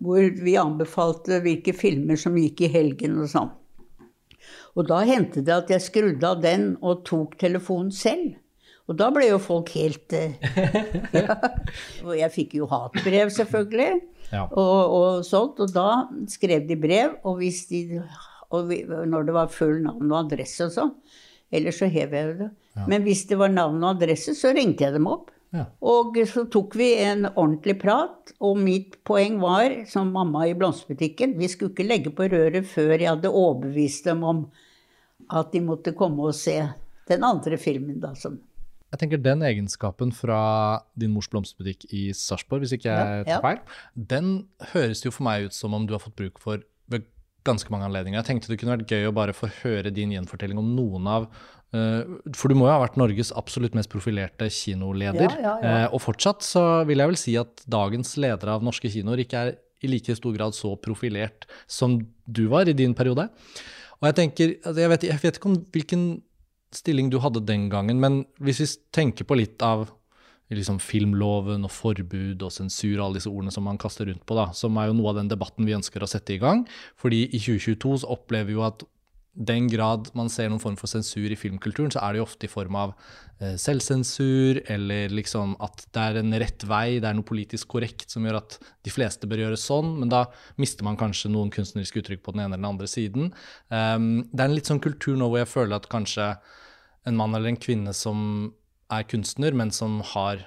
[0.00, 3.52] hvor vi anbefalte hvilke filmer som gikk i helgen og sånn.
[4.72, 8.40] Og da hendte det at jeg skrudde av den og tok telefonen selv.
[8.90, 10.34] Og da ble jo folk helt eh,
[11.14, 11.36] ja.
[12.02, 14.00] Og jeg fikk jo hatbrev, selvfølgelig.
[14.32, 14.46] Ja.
[14.48, 15.62] Og, og sånt.
[15.62, 18.00] Og da skrev de brev, og, hvis de,
[18.50, 20.96] og vi, når det var full navn og adresse og sånn.
[21.54, 22.50] Ellers så hev jeg det.
[22.90, 25.30] Men hvis det var navn og adresse, så ringte jeg dem opp.
[25.50, 25.64] Ja.
[25.82, 31.34] Og så tok vi en ordentlig prat, og mitt poeng var, som mamma i blomsterbutikken,
[31.38, 34.44] vi skulle ikke legge på røret før jeg hadde overbevist dem om
[35.30, 36.54] at de måtte komme og se
[37.10, 38.38] den andre filmen, da, som
[38.90, 40.40] Jeg tenker Den egenskapen fra
[40.98, 43.62] din mors blomsterbutikk i Sarpsborg, hvis ikke jeg tar feil,
[43.94, 44.32] den
[44.72, 47.06] høres jo for meg ut som om du har fått bruk for ved
[47.46, 48.18] ganske mange anledninger.
[48.18, 51.28] Jeg tenkte det kunne vært gøy å bare få høre din gjenfortelling om noen av
[51.30, 52.02] uh,
[52.34, 55.38] For du må jo ha vært Norges absolutt mest profilerte kinoleder.
[55.38, 55.74] Ja, ja, ja.
[55.86, 59.44] Uh, og fortsatt så vil jeg vel si at dagens ledere av norske kinoer ikke
[59.44, 63.30] er i like stor grad så profilert som du var i din periode.
[64.00, 66.04] Og jeg tenker, altså jeg vet, jeg vet ikke om hvilken
[66.74, 69.88] stilling du hadde den gangen, men hvis vi tenker på litt av
[70.50, 74.48] liksom filmloven og forbud og sensur alle disse ordene som man kaster rundt på, da,
[74.56, 76.64] som er jo noe av den debatten vi ønsker å sette i gang.
[76.98, 78.82] Fordi i 2022 så opplever vi jo at
[79.32, 82.48] den grad man ser noen form for sensur i filmkulturen, så er det jo ofte
[82.48, 82.92] i form av
[83.38, 88.10] eh, selvsensur, eller liksom at det er en rett vei, det er noe politisk korrekt
[88.10, 90.24] som gjør at de fleste bør gjøre sånn, men da
[90.60, 93.30] mister man kanskje noen kunstneriske uttrykk på den ene eller den andre siden.
[93.70, 96.32] Um, det er en litt sånn kultur nå hvor jeg føler at kanskje
[97.08, 98.50] en mann eller en kvinne som
[98.90, 100.42] er kunstner, men som har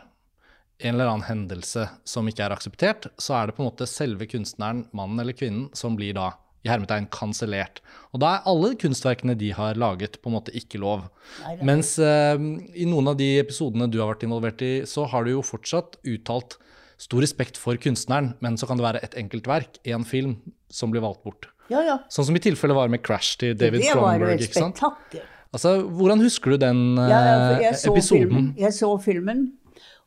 [0.83, 4.27] en eller annen hendelse som ikke er akseptert, så er det på en måte selve
[4.27, 7.81] kunstneren, mannen eller kvinnen, som blir da i hermetegn kansellert.
[8.15, 11.07] Og da er alle kunstverkene de har laget, på en måte ikke lov.
[11.43, 15.25] Nei, Mens uh, i noen av de episodene du har vært involvert i, så har
[15.25, 16.57] du jo fortsatt uttalt
[17.01, 20.37] stor respekt for kunstneren, men så kan det være et enkelt verk, én film,
[20.71, 21.49] som blir valgt bort.
[21.71, 21.97] Ja, ja.
[22.11, 24.19] Sånn som i tilfellet var med 'Crash' til David Cronenberg.
[24.19, 25.27] Det var jo et spetakkel.
[25.53, 27.19] Altså, Hvordan husker du den ja,
[27.61, 28.23] jeg episoden?
[28.23, 28.47] Filmen.
[28.57, 29.43] Jeg så filmen,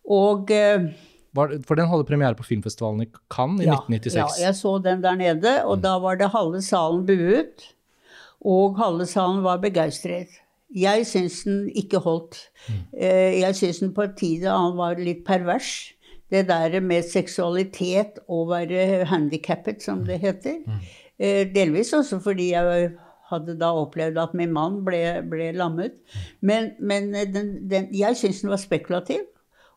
[0.06, 0.88] og uh,
[1.37, 4.16] For den hadde premiere på filmfestivalen i Cannes i ja, 1996.
[4.16, 5.85] Ja, jeg så den der nede, og mm.
[5.85, 7.68] da var det halve salen buet.
[8.46, 10.40] Og halve salen var begeistret.
[10.75, 12.38] Jeg syns den ikke holdt.
[12.68, 12.83] Mm.
[12.92, 15.92] Uh, jeg syns den på en tid han var litt pervers.
[16.31, 20.62] Det der med seksualitet og være handikappet, som det heter.
[20.66, 20.87] Mm.
[21.22, 22.90] Uh, delvis også fordi jeg
[23.31, 25.96] hadde da opplevd at min mann ble, ble lammet.
[26.40, 29.25] Men, men den, den, jeg syns den var spekulativ.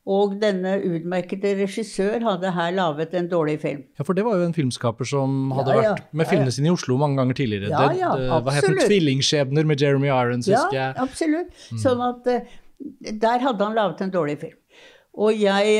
[0.10, 3.84] Og denne utmerkede regissør hadde her laget en dårlig film.
[4.00, 6.72] Ja, For det var jo en filmskaper som hadde ja, ja, vært med filmene sine
[6.72, 7.70] i Oslo mange ganger tidligere.
[7.70, 8.80] Ja, ja, det, det, hva het den?
[8.80, 10.96] 'Tvillingskjebner' med Jeremy Irons, husker jeg.
[10.96, 11.54] Ja, absolutt.
[11.70, 11.84] Mm.
[11.84, 12.58] Sånn at uh,
[13.26, 14.58] der hadde han laget en dårlig film.
[15.20, 15.80] Og jeg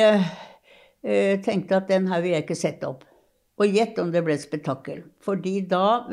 [1.04, 3.06] eh, tenkte at den her vil jeg ikke sette opp.
[3.60, 5.02] Og gjett om det ble et spetakkel.
[5.24, 6.08] Fordi da,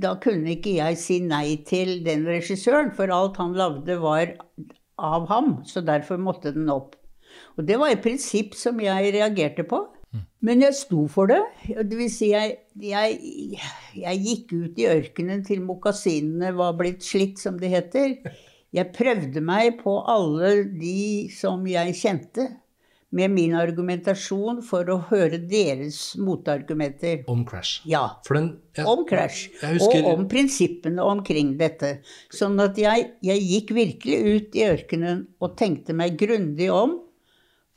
[0.00, 4.34] da, kunne ikke jeg si nei til den regissøren, for alt han lagde, var
[5.00, 5.54] av ham.
[5.64, 6.99] Så derfor måtte den opp.
[7.60, 9.84] Og det var et prinsipp som jeg reagerte på.
[10.40, 11.40] Men jeg sto for det.
[11.68, 13.18] Det vil si, jeg, jeg,
[14.00, 18.16] jeg gikk ut i ørkenen til mokasinene var blitt slitt, som det heter.
[18.72, 22.48] Jeg prøvde meg på alle de som jeg kjente
[23.10, 27.24] med min argumentasjon for å høre deres motargumenter.
[27.30, 27.82] Om Crash?
[27.90, 28.04] Ja.
[28.30, 29.50] Den, jeg, om Crash.
[29.60, 30.06] Husker...
[30.06, 31.98] Og om prinsippene omkring dette.
[32.32, 37.00] Sånn at jeg, jeg gikk virkelig ut i ørkenen og tenkte meg grundig om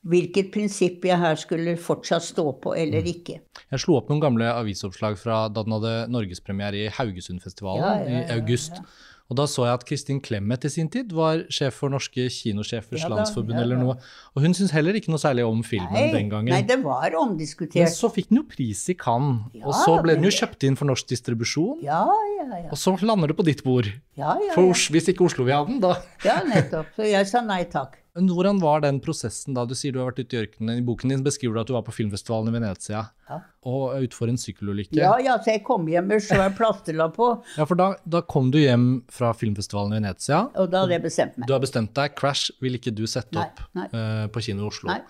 [0.03, 3.09] hvilket prinsipp jeg her skulle fortsatt stå på eller mm.
[3.13, 3.39] ikke.
[3.71, 8.19] Jeg slo opp noen gamle avisoppslag fra da den hadde norgespremiere i Haugesundfestivalen ja, ja,
[8.19, 8.83] ja, i august.
[9.31, 13.05] Og da så jeg at Kristin Clemet i sin tid var sjef for Norske kinosjefers
[13.09, 13.95] landsforbund eller noe.
[14.35, 16.51] Og hun syntes heller ikke noe særlig om filmen nei, den gangen.
[16.51, 17.79] Nei, det var omdiskutert.
[17.79, 20.77] Men så fikk den jo pris i Cannes, og så ble den jo kjøpt inn
[20.77, 21.79] for norsk distribusjon.
[21.87, 22.03] Ja,
[22.35, 22.67] ja, ja.
[22.67, 23.89] Og så lander det på ditt bord.
[24.19, 24.53] Ja, ja, ja.
[24.59, 25.95] For hvis ikke Oslo vil ha den, da
[26.27, 26.91] Ja, nettopp.
[26.99, 28.02] Så jeg sa nei takk.
[28.13, 29.63] Hvordan var den prosessen da?
[29.65, 30.77] Du sier du har vært ute i ørkenen.
[30.77, 33.39] I boken din beskriver du at du var på filmfestivalen i Venezia ja.
[33.65, 34.99] og utfor en sykkelulykke.
[34.99, 37.31] Ja, ja, så jeg kom hjem med svær plasterlapp på.
[37.57, 40.45] ja, for da, da, kom du hjem fra filmfestivalen i Venezia.
[40.53, 41.49] Og da hadde jeg bestemt meg.
[41.49, 42.13] Du har bestemt deg.
[42.19, 43.89] Crash vil ikke du sette nei, opp nei.
[43.95, 44.93] Uh, på kino i Oslo.
[44.93, 45.01] Nei.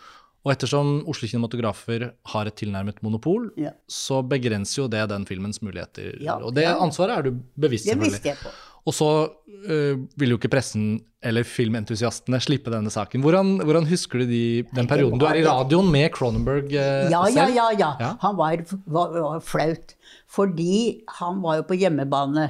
[0.44, 3.72] Og ettersom Oslo kinematografer har et tilnærmet monopol, ja.
[3.88, 6.18] så begrenser jo det den filmens muligheter.
[6.24, 8.20] Ja, og det ansvaret er du bevisst, selvfølgelig.
[8.20, 8.52] Det visste jeg på.
[8.84, 13.24] Og så uh, vil jo ikke pressen eller filmentusiastene slippe denne saken.
[13.24, 14.42] Hvordan, hvordan husker du de,
[14.76, 17.38] den perioden du er i radioen med Cronenberg uh, ja, selv?
[17.40, 17.92] Ja, ja, ja.
[18.02, 18.10] ja.
[18.26, 19.96] Han var, var, var, flaut.
[20.28, 22.50] Fordi han var jo på hjemmebane.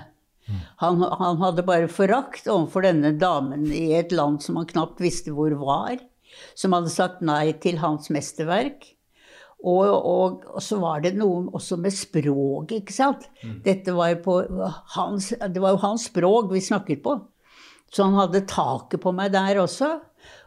[0.49, 0.63] Mm.
[0.81, 5.35] Han, han, hadde bare forakt overfor denne damen i et land som han knapt visste
[5.35, 6.01] hvor var.
[6.57, 8.92] Som hadde sagt nei til hans mesterverk.
[9.63, 13.29] Og, og, og, så var det noe også med språket, ikke sant.
[13.43, 13.59] Mm.
[13.63, 14.39] Dette var jo på
[14.97, 17.15] hans, det var jo hans språk vi snakket på.
[17.93, 19.93] Så han hadde taket på meg der også.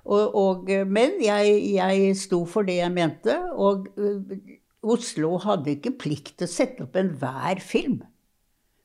[0.05, 3.39] Og, og, men jeg, jeg sto for det jeg mente.
[3.55, 4.35] Og uh,
[4.87, 8.03] Oslo hadde ikke plikt til å sette opp enhver film.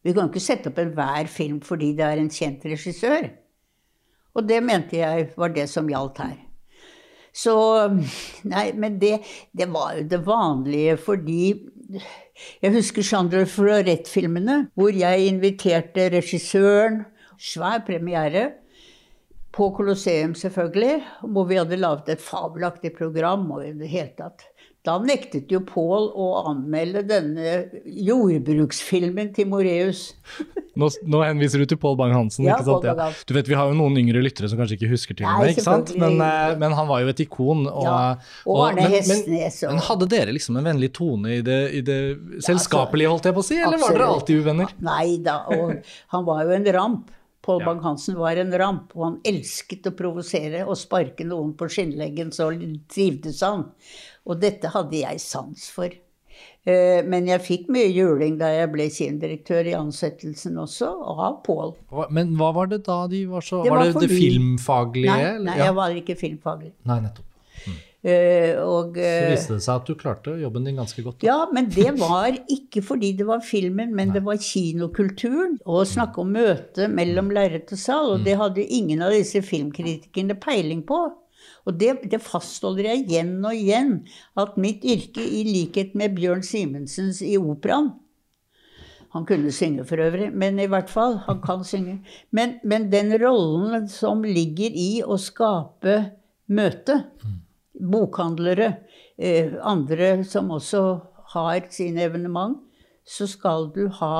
[0.01, 3.27] Vi kan ikke sette opp enhver film fordi det er en kjent regissør.
[4.37, 6.37] Og det mente jeg var det som gjaldt her.
[7.33, 7.55] Så
[8.43, 9.21] Nei, men det,
[9.55, 11.43] det var jo det vanlige fordi
[12.61, 17.03] Jeg husker Chandra Florett-filmene, hvor jeg inviterte regissøren.
[17.37, 18.47] Svær premiere.
[19.51, 23.49] På Colosseum, selvfølgelig, hvor vi hadde laget et fabelaktig program.
[23.51, 24.47] og i det hele tatt.
[24.81, 27.51] Da nektet jo Pål å anmelde denne
[27.85, 30.07] jordbruksfilmen til Moreus.
[30.79, 32.45] Nå, nå, henviser du til Pål Bang-Hansen.
[32.47, 32.85] Ja, ikke sant?
[32.87, 33.09] Ja.
[33.27, 35.65] Du vet, Vi har jo noen yngre lyttere som kanskje ikke husker til og ikke
[35.65, 35.91] sant?
[35.99, 37.65] Men, eh, men, han var jo et ikon.
[37.67, 37.97] Og, ja.
[38.47, 39.25] og Arne Hestnes.
[39.27, 41.99] Men, men, hadde dere liksom en vennlig tone i det, i det
[42.47, 43.59] selskapelige, holdt jeg på å si?
[43.59, 43.89] Eller absolutt.
[43.89, 44.77] var dere alltid uvenner?
[44.87, 45.75] Nei da, og
[46.15, 47.17] han var jo en ramp.
[47.41, 52.29] Pål Bang-Hansen var en ramp, og han elsket å provosere og sparke noen på skinnleggen,
[52.35, 52.51] så
[52.93, 53.65] trivdes han.
[54.27, 55.89] Og dette hadde jeg sans for.
[56.61, 60.91] Eh, men jeg fikk mye juling da jeg ble kinodirektør i ansettelsen også,
[61.25, 61.73] av Pål.
[62.13, 65.09] Men hva var det da de var så Det Var, var det det filmfaglige?
[65.09, 65.45] Nei, eller?
[65.49, 65.65] nei Ja.
[65.65, 66.71] jeg var ikke filmfaglig.
[66.85, 67.27] nei, nettopp.
[68.01, 71.19] Eh, og, Så eh, viste det seg at du klarte jobben din ganske godt.
[71.21, 71.27] da.
[71.27, 75.59] Ja, men det var ikke fordi det var filmen, men det var kinokulturen.
[75.69, 80.33] Å snakke om møte mellom lerret og sal, og det hadde ingen av disse filmkritikerne
[80.41, 81.11] peiling på.
[81.65, 83.91] Og det, det fastholder jeg igjen og igjen,
[84.39, 87.91] at mitt yrke, i likhet med Bjørn Simensens i operaen
[89.11, 91.97] Han kunne synge for øvrig, men i hvert fall, han kan synge.
[92.31, 95.97] Men, men den rollen som ligger i å skape
[96.47, 96.95] møte,
[97.75, 98.69] bokhandlere,
[99.19, 100.83] eh, andre som også
[101.33, 102.61] har sine evenement,
[103.03, 104.15] så skal du ha,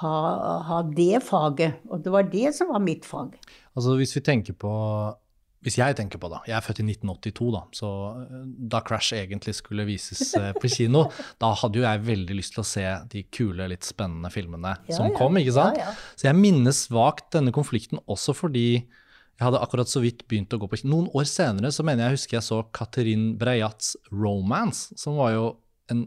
[0.00, 0.16] ha,
[0.64, 1.82] ha det faget.
[1.90, 3.36] Og det var det som var mitt fag.
[3.76, 4.72] Altså hvis vi tenker på
[5.64, 7.88] Hvis jeg tenker på det, jeg er født i 1982, da, så
[8.22, 8.42] eh,
[8.74, 11.06] da Crash egentlig skulle vises eh, på kino,
[11.42, 14.98] da hadde jo jeg veldig lyst til å se de kule, litt spennende filmene Ja,
[14.98, 15.80] som kom, ikke sant?
[15.80, 16.14] Ja, ja.
[16.14, 18.68] Så jeg minnes svakt denne konflikten også fordi
[19.36, 20.94] jeg hadde akkurat så vidt begynt å gå på kino.
[20.94, 25.48] Noen år senere så mener jeg husker jeg så Katerin Breiats 'Romance', som var jo
[25.92, 26.06] en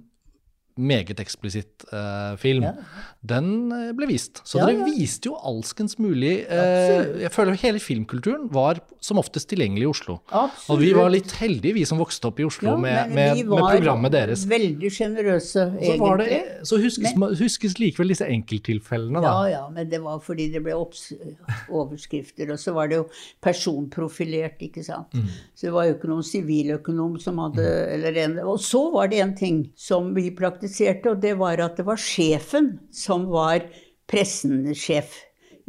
[0.79, 2.63] meget eksplisitt eh, film.
[2.63, 2.73] Ja.
[3.21, 4.41] Den eh, ble vist.
[4.47, 4.87] Så Ja, dere ja.
[4.95, 10.17] viste jo alskens mulig eh, Jeg føler hele filmkulturen var som oftest tilgjengelig i Oslo.
[10.27, 10.69] Absolutt.
[10.73, 13.63] Og vi var litt heldige, vi som vokste opp i Oslo, med, men med, med
[13.63, 14.43] programmet deres.
[14.49, 19.31] Veldig sjenerøse, Så, var det, så huskes, huskes likevel disse enkelttilfellene, da.
[19.31, 22.51] Ja, ja, men det var fordi det ble overskrifter.
[22.51, 23.05] Og så var det jo
[23.43, 25.15] personprofilert, ikke sant.
[25.15, 25.31] Mm.
[25.55, 29.23] Så det var jo ikke noen siviløkonom som hadde eller en, Og så var det
[29.23, 30.68] en ting som vi praktiserte,
[31.10, 33.65] og det var at det var sjefen som var
[34.10, 35.17] pressensjef.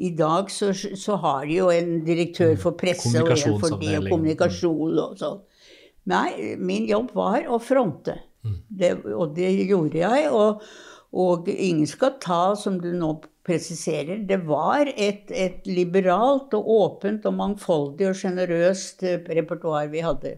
[0.01, 3.99] I dag så, så har de jo en direktør for presse og en for det,
[3.99, 5.43] og kommunikasjon og sånn.
[6.09, 8.17] Nei, min jobb var å fronte.
[8.69, 10.31] Det, og det gjorde jeg.
[10.33, 10.63] Og,
[11.13, 13.13] og ingen skal ta, som du nå
[13.47, 20.05] presiserer, det var et, et liberalt og åpent og mangfoldig og sjenerøst eh, repertoar vi
[20.05, 20.37] hadde.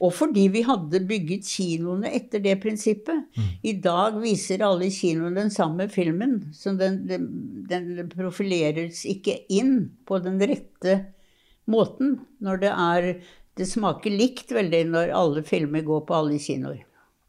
[0.00, 3.26] Og fordi vi hadde bygget kinoene etter det prinsippet.
[3.62, 7.26] I dag viser alle kinoene den samme filmen, så den, den,
[7.68, 11.02] den profileres ikke inn på den rette
[11.70, 13.12] måten når det er
[13.60, 16.78] Det smaker likt veldig når alle filmer går på alle kinoer.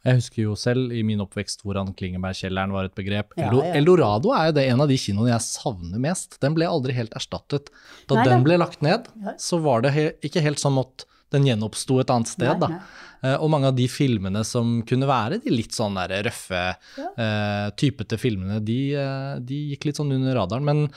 [0.01, 3.35] Jeg husker jo selv i min oppvekst hvordan Klingebergkjelleren var et begrep.
[3.37, 3.73] Ja, ja.
[3.77, 6.39] Eldorado er jo det en av de kinoene jeg savner mest.
[6.41, 7.69] Den ble aldri helt erstattet.
[8.09, 9.09] Da Nei den ble lagt ned,
[9.41, 12.51] så var det he ikke helt sånn at den gjenoppsto et annet sted.
[12.51, 12.81] Nei, da.
[13.21, 16.61] Eh, Og mange av de filmene som kunne være de litt sånn der røffe,
[16.97, 20.63] eh, typete filmene, de, eh, de gikk litt sånn under radaren.
[20.65, 20.89] Men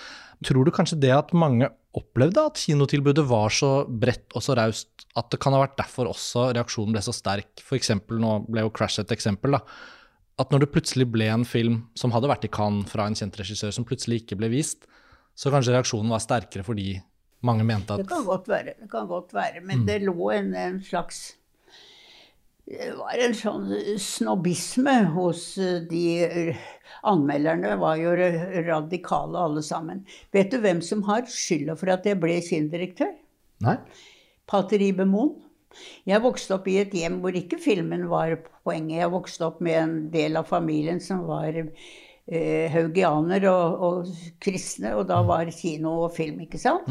[0.42, 5.06] tror du kanskje det at mange opplevde at kinotilbudet var så bredt og så raust
[5.16, 7.60] at det kan ha vært derfor også reaksjonen ble så sterk?
[7.62, 9.60] For eksempel, nå ble jo Crash et eksempel, da.
[10.36, 13.36] At når det plutselig ble en film som hadde vært i Cannes fra en kjent
[13.38, 14.88] regissør, som plutselig ikke ble vist,
[15.36, 16.96] så kanskje reaksjonen var sterkere fordi
[17.46, 19.62] mange mente Det kan godt være, det kan godt være.
[19.64, 21.34] Men det lå en, en slags
[22.64, 23.68] Det var en sånn
[24.00, 26.64] snobbisme hos eh, de eh,
[27.04, 30.06] Anmelderne var jo radikale alle sammen.
[30.32, 33.10] Vet du hvem som har skylda for at jeg ble kinodirektør?
[33.66, 33.74] Nei?
[34.48, 35.34] Pater Ibe Moen.
[36.08, 39.02] Jeg vokste opp i et hjem hvor ikke filmen var poenget.
[39.02, 41.58] Jeg vokste opp med en del av familien som var
[42.26, 46.88] eh, haugianer og, og kristne, og da var kino og film, ikke sant?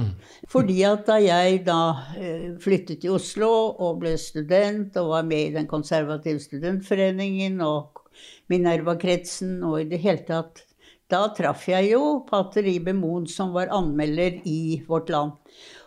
[0.50, 1.80] Fordi at da jeg da
[2.18, 8.06] eh, flyttet til Oslo og ble student og var med i den konservative studentforeningen og
[8.52, 10.66] Minerva-kretsen og i det hele tatt
[11.14, 15.36] da traff jeg jo pater Ibe Moen, som var anmelder i Vårt Land.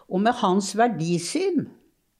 [0.07, 1.67] Og med hans verdisyn,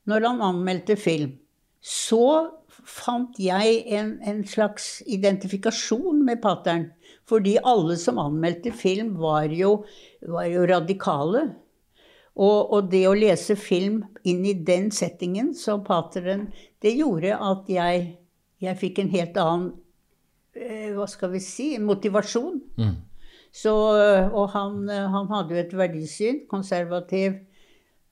[0.07, 1.37] når han anmeldte film,
[1.81, 2.51] så
[2.87, 6.89] fant jeg en, en slags identifikasjon med pateren.
[7.27, 9.81] Fordi alle som anmeldte film, var jo,
[10.23, 11.47] var jo radikale.
[12.37, 16.51] Og, og det å lese film inn i den settingen som pateren,
[16.85, 18.07] det gjorde at jeg,
[18.63, 19.71] jeg fikk en helt annen
[20.55, 22.61] eh, hva skal vi si, motivasjon.
[23.57, 27.39] Så, og han, han hadde jo et verdisyn, konservativ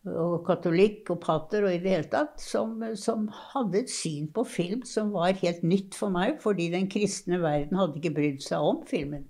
[0.04, 4.44] og katolikk og pater og i det hele tatt, som, som hadde et syn på
[4.44, 8.60] film som var helt nytt for meg, fordi den kristne verden hadde ikke brydd seg
[8.60, 9.24] om filmen.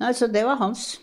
[0.00, 0.94] Nei, Så det var hans.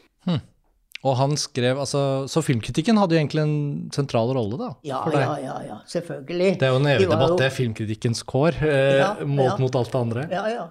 [1.01, 4.67] Og han skrev, altså, Så filmkritikken hadde jo egentlig en sentral rolle, da?
[4.85, 6.59] Ja, ja, ja, ja, selvfølgelig.
[6.61, 9.55] Det er jo en evig De debatt, jo- det er filmkritikkens kår, eh, Ja, målt
[9.55, 9.61] ja.
[9.63, 10.27] mot alt det andre.
[10.29, 10.67] Ja, ja.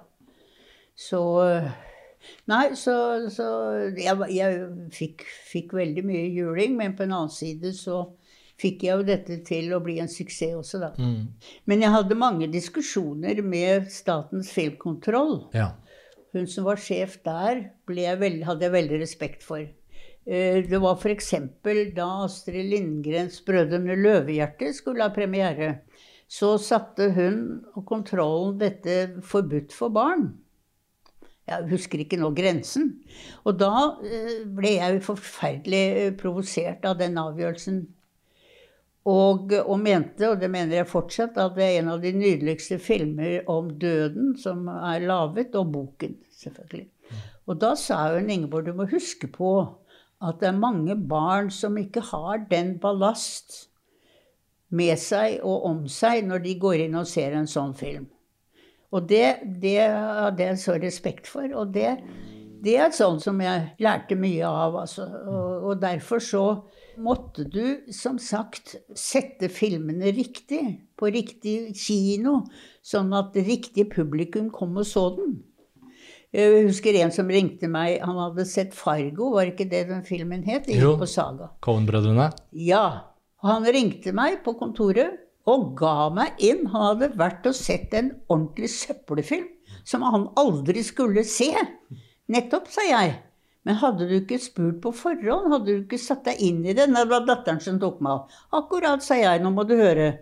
[0.94, 1.22] Så,
[2.46, 2.94] Nei, så,
[3.32, 3.46] så
[3.96, 4.56] jeg, jeg
[4.92, 8.02] fikk, fikk, veldig mye juling, men på en annen side så
[8.60, 10.90] fikk jeg jo dette til å bli en suksess også, da.
[11.00, 11.30] Mm.
[11.70, 15.36] Men jeg hadde mange diskusjoner med Statens filmkontroll.
[15.56, 15.72] Ja.
[16.34, 19.64] Hun som var sjef der, jeg veldig, hadde jeg veldig respekt for.
[20.26, 21.32] Eh, det var f.eks.
[21.96, 25.80] da Astrid Lindgrens 'Brødrene Løvehjerte' skulle ha premiere.
[26.30, 30.28] Så satte hun og kontrollen dette forbudt for barn.
[31.50, 32.92] Jeg husker ikke nå grensen.
[33.42, 33.72] Og da
[34.06, 37.82] eh, ble jeg forferdelig eh, provosert av den avgjørelsen.
[39.08, 42.76] Og, og, mente, og det mener jeg fortsatt, at det er en av de nydeligste
[42.82, 46.88] filmer om døden som er laget, og boken, selvfølgelig.
[47.48, 49.54] Og da sa hun Ingeborg, du må huske på
[50.20, 53.70] at det er mange barn som ikke har den ballast
[54.70, 58.06] med seg og om seg når de går inn og ser en sånn film.
[58.90, 61.46] Og det, det hadde jeg så respekt for.
[61.56, 61.94] Og det,
[62.62, 64.80] det er sånn som jeg lærte mye av.
[64.82, 65.06] Altså.
[65.06, 66.44] Og, og, derfor så
[66.98, 70.62] måtte du, som sagt, sette filmene riktig.
[70.98, 72.42] På riktig kino.
[72.82, 75.38] Sånn at det riktige publikum kom og så den.
[76.30, 77.98] Jeg husker en som ringte meg.
[78.06, 80.68] Han hadde sett 'Fargo', var ikke det den filmen het?
[80.68, 80.96] jo.
[80.96, 81.50] på Saga.
[81.60, 82.30] Cohen-brødrene?
[82.52, 83.14] Ja.
[83.42, 86.66] Han ringte meg på kontoret og ga meg inn.
[86.70, 89.48] Han hadde vært og sett en ordentlig søppelfilm
[89.84, 91.50] som han aldri skulle se.
[92.30, 93.16] Nettopp, sa jeg.
[93.68, 95.50] Men hadde du ikke spurt på forhånd?
[95.52, 96.86] Hadde du ikke satt deg inn i det?
[96.88, 98.38] Det var datteren som tok meg av.
[98.62, 99.42] Akkurat, sa jeg.
[99.44, 100.14] Nå må du høre.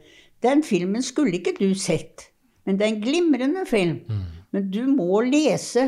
[0.43, 2.28] Den filmen skulle ikke du sett.
[2.66, 4.01] Men det er en glimrende film.
[4.11, 4.26] Mm.
[4.55, 5.86] Men du må lese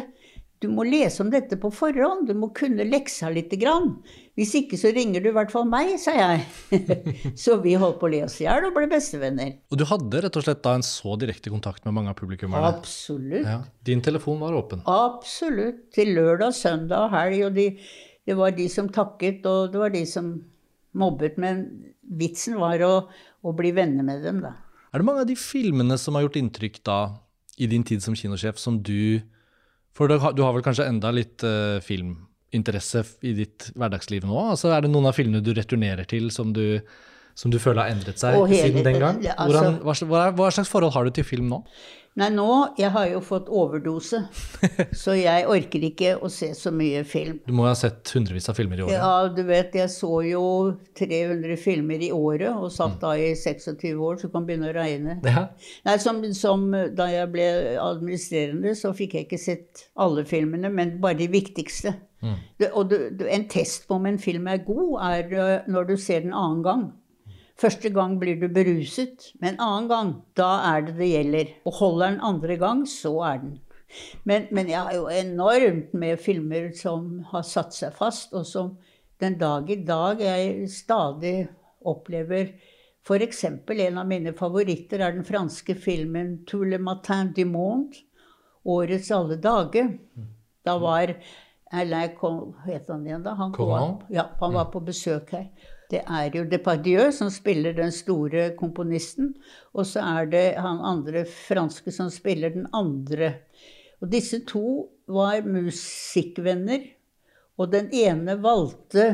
[0.61, 2.26] du må lese om dette på forhånd.
[2.28, 3.94] Du må kunne leksa lite grann.
[4.36, 6.42] Hvis ikke så ringer du i hvert fall meg, sa jeg.
[7.42, 9.54] så vi holdt på å le oss i hjel og ble bestevenner.
[9.72, 12.74] Og du hadde rett og slett da en så direkte kontakt med mange av publikummerne?
[12.76, 13.48] Absolutt.
[13.48, 13.62] Ja.
[13.88, 14.84] Din telefon var åpen?
[14.84, 15.86] Absolutt.
[15.96, 17.40] Til lørdag, søndag og helg.
[17.48, 17.66] Og de,
[18.28, 20.30] det var de som takket, og det var de som
[20.92, 21.40] mobbet.
[21.40, 21.64] Men
[22.20, 22.94] vitsen var å,
[23.40, 24.58] å bli venner med dem, da.
[24.92, 27.02] Er det mange av de filmene som har gjort inntrykk da,
[27.56, 29.22] i din tid som kinosjef, som du
[29.97, 34.36] For du har vel kanskje enda litt uh, filminteresse i ditt hverdagsliv nå?
[34.53, 36.80] Altså, er det noen av filmene du returnerer til som du,
[37.41, 39.22] som du føler har endret seg hele, siden den gang?
[39.24, 41.64] Hvordan, altså, hva, hva, slags forhold har du til film nå?
[42.18, 44.18] Nei, nå Jeg har jo fått overdose,
[45.03, 47.38] så jeg orker ikke å se så mye film.
[47.47, 48.97] Du må jo ha sett hundrevis av filmer i året?
[48.99, 50.43] Ja, du vet, jeg så jo
[50.99, 53.01] 300 filmer i året, og satt mm.
[53.07, 55.16] da i 26 år, så du kan begynne å regne.
[55.24, 55.47] Ja.
[55.86, 56.66] Nei, som, som,
[56.99, 57.49] Da jeg ble
[57.80, 61.95] administrerende, så fikk jeg ikke sett alle filmene, men bare de viktigste.
[62.20, 62.36] Mm.
[62.59, 65.97] Det, og det, en test på om en film er god, er eh, når du
[65.97, 66.91] ser den annen gang.
[67.61, 71.50] Første gang blir du beruset, men annen gang, da er det det gjelder.
[71.68, 73.58] Og holder den andre gang, så er den.
[74.24, 78.76] Men, men jeg har jo enormt med filmer som har satt seg fast, og som
[79.20, 81.34] den dag i dag jeg stadig
[81.84, 82.54] opplever
[83.00, 83.44] F.eks.
[83.44, 88.04] en av mine favoritter er den franske filmen 'Tout le matin du monde'.
[88.64, 89.98] Årets alle dager.
[90.64, 91.14] Da var
[91.72, 92.54] Alain kom,
[94.11, 95.46] ja, han var på besøk her.
[95.91, 99.34] Det er jo Depardieu som spiller den store komponisten,
[99.74, 103.34] og så er det han andre franske som spiller den andre.
[104.01, 106.86] Og disse to var musikkvenner,
[107.59, 109.09] og den ene valgte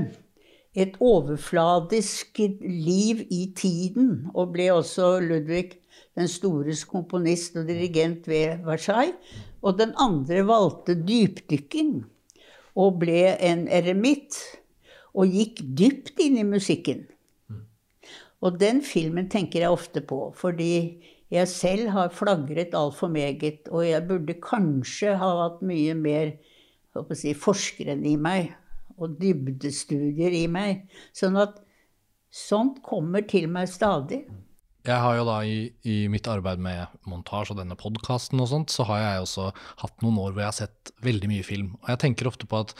[0.76, 5.78] et overfladisk liv i tiden, og ble også Ludvig
[6.16, 9.16] den stores komponist og dirigent ved Versailles.
[9.64, 12.04] Og den andre valgte dypdykking
[12.76, 14.36] og ble en eremitt
[15.16, 17.06] og gikk dypt inn i musikken.
[18.44, 21.00] Og den filmen tenker jeg ofte på, fordi
[21.32, 23.66] jeg selv har flagret altfor meget.
[23.72, 26.34] Og jeg burde kanskje ha hatt mye mer
[27.16, 28.52] si, forskeren i meg,
[28.96, 30.86] og dybdestudier i meg.
[31.16, 31.58] Sånn at
[32.32, 34.24] sånt kommer til meg stadig.
[34.86, 38.70] Jeg har jo da i, i mitt arbeid med montasje og denne podkasten og sånt,
[38.70, 39.48] så har jeg også
[39.82, 41.72] hatt noen år hvor jeg har sett veldig mye film.
[41.82, 42.76] Og jeg tenker ofte på at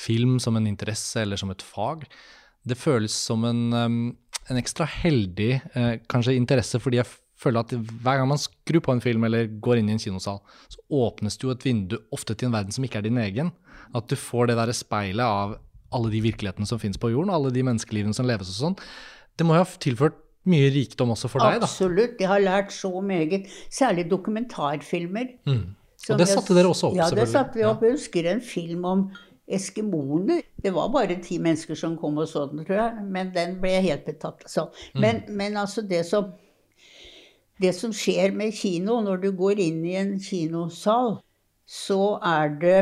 [0.00, 2.06] film som en interesse eller som et fag,
[2.68, 7.08] det føles som en, en ekstra heldig eh, kanskje interesse, fordi jeg
[7.40, 10.42] føler at hver gang man skrur på en film eller går inn i en kinosal,
[10.68, 13.52] så åpnes det jo et vindu ofte til en verden som ikke er din egen.
[13.96, 15.56] At du får det derre speilet av
[15.96, 18.76] alle de virkelighetene som finnes på jorden, alle de menneskelivene som leves og sånn.
[19.38, 20.20] Det må jo ha tilført
[20.50, 21.68] mye rikdom også for deg, da?
[21.68, 22.20] Absolutt.
[22.20, 23.48] Jeg har lært så meget.
[23.72, 25.34] Særlig dokumentarfilmer.
[25.48, 25.64] Mm.
[26.08, 27.18] Og det satte dere også opp, selvfølgelig.
[27.18, 27.82] Ja, det satte vi opp.
[27.84, 29.02] Jeg husker en film om
[29.56, 30.40] eskimoene.
[30.60, 33.08] Det var bare ti mennesker som kom og så den, tror jeg.
[33.16, 34.44] Men den ble helt betatt.
[34.46, 34.68] Altså.
[34.94, 35.34] Men, mm.
[35.40, 36.32] men altså, det som,
[37.60, 41.18] det som skjer med kino når du går inn i en kinosal,
[41.70, 42.80] så er det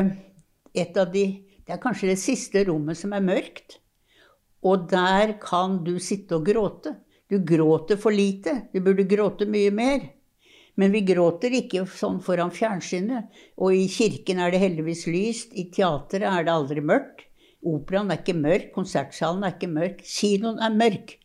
[0.77, 1.27] et av de
[1.69, 3.75] Det er kanskje det siste rommet som er mørkt.
[4.65, 6.95] Og der kan du sitte og gråte.
[7.29, 8.63] Du gråter for lite.
[8.73, 10.07] Du burde gråte mye mer.
[10.79, 13.27] Men vi gråter ikke sånn foran fjernsynet.
[13.59, 15.51] Og i kirken er det heldigvis lyst.
[15.51, 17.25] I teatret er det aldri mørkt.
[17.67, 18.69] Operaen er ikke mørk.
[18.77, 20.03] Konsertsalen er ikke mørk.
[20.07, 21.17] Kinoen er mørk.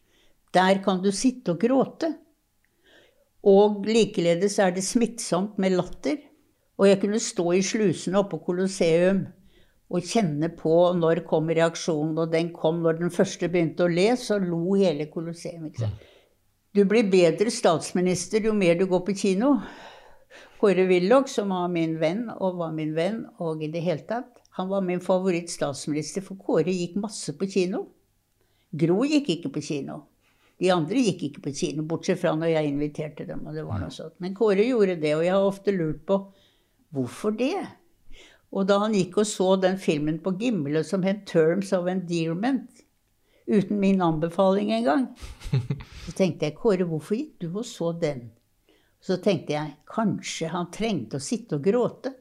[0.54, 2.10] Der kan du sitte og gråte.
[3.44, 6.18] Og likeledes er det smittsomt med latter.
[6.80, 9.22] Og jeg kunne stå i slusene oppe på Colosseum
[9.94, 12.16] og kjenne på når kom reaksjonen.
[12.24, 15.68] Og den kom når den første begynte å le, så lo hele Colosseum.
[15.70, 16.10] ikke sant?
[16.74, 19.52] Du blir bedre statsminister jo mer du går på kino.
[20.58, 24.40] Kåre Willoch, som var min venn, og var min venn, og i det hele tatt
[24.58, 27.84] Han var min favoritt statsminister, for Kåre gikk masse på kino.
[28.74, 30.00] Gro gikk ikke på kino.
[30.58, 33.46] De andre gikk ikke på kino, bortsett fra når jeg inviterte dem.
[33.46, 34.18] og det var noe sånt.
[34.18, 36.20] Men Kåre gjorde det, og jeg har ofte lurt på
[36.90, 37.54] hvorfor det?
[38.50, 42.83] Og da han gikk og så den filmen på Gimle som het 'Terms of Endearment',
[43.46, 45.06] uten min anbefaling engang,
[46.06, 48.30] så tenkte jeg Kåre, hvorfor gikk du og så den?
[49.04, 52.14] Så tenkte jeg kanskje han trengte å sitte og gråte.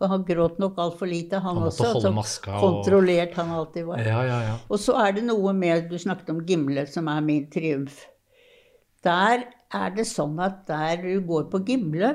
[0.00, 1.90] For han gråt nok altfor lite, han, Han også.
[2.00, 4.00] så maska kontrollert han alltid var.
[4.00, 4.54] Ja, ja, ja.
[4.72, 8.06] Og så er det noe med Du snakket om Gimle, som er min triumf.
[9.04, 9.44] Der
[9.76, 12.14] er det sånn at der du går på Gimle,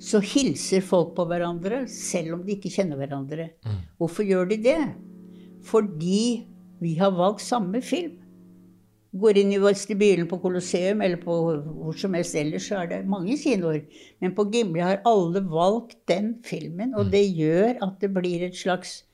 [0.00, 3.50] så hilser folk på hverandre, selv om de ikke kjenner hverandre.
[4.00, 4.80] Hvorfor gjør de det?
[5.68, 6.46] Fordi
[6.82, 8.20] vi har valgt samme film.
[9.14, 13.04] Går inn i vestibylen på Colosseum eller på hvor som helst ellers, så er det
[13.06, 13.84] mange kinoer.
[14.20, 18.58] Men på Gimle har alle valgt den filmen, og det gjør at det blir et
[18.58, 19.04] slags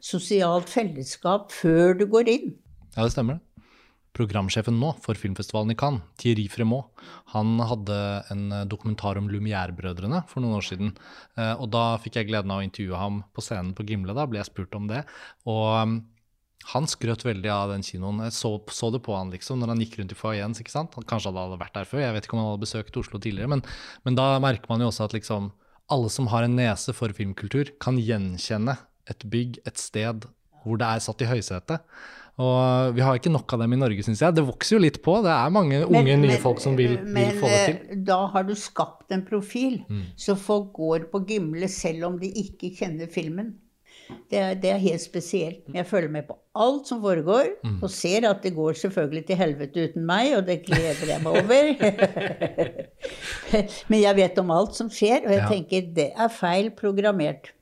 [0.00, 2.54] sosialt fellesskap før du går inn.
[2.96, 3.42] Ja, det stemmer.
[4.16, 6.88] Programsjefen nå for filmfestivalen i Cannes, Thierry Fremont,
[7.30, 7.98] han hadde
[8.32, 10.94] en dokumentar om Lumière-brødrene for noen år siden.
[11.36, 14.16] Eh, Og da fikk jeg gleden av å intervjue ham på scenen på Gimle.
[14.16, 15.04] Da ble jeg spurt om det.
[15.46, 16.00] Og
[16.66, 18.20] han skrøt veldig av den kinoen.
[18.22, 20.54] Jeg så, så det på han liksom, når han gikk rundt i foajeen.
[20.54, 23.48] kanskje han hadde vært der før, jeg vet ikke om han hadde besøkt Oslo tidligere.
[23.48, 23.62] Men,
[24.04, 25.52] men da merker man jo også at liksom,
[25.90, 28.76] alle som har en nese for filmkultur, kan gjenkjenne
[29.10, 30.28] et bygg, et sted
[30.62, 31.80] hvor det er satt i høysetet.
[32.40, 34.32] Og vi har ikke nok av dem i Norge, syns jeg.
[34.36, 35.18] Det vokser jo litt på.
[35.24, 37.78] Det er mange unge, Men- nye men- folk som vil, vil få det til.
[37.90, 40.04] Men da har du skapt en profil, Mm.
[40.16, 43.54] så folk går på Gimle selv om de ikke kjenner filmen.
[44.30, 45.64] Det er, det er helt spesielt.
[45.74, 47.78] Jeg følger med på alt som foregår, Mm.
[47.82, 51.32] og ser at det går selvfølgelig til helvete uten meg, og det gleder jeg meg
[51.42, 51.62] over.
[53.90, 57.52] Men jeg vet om alt som skjer, og jeg tenker det er feil programmert.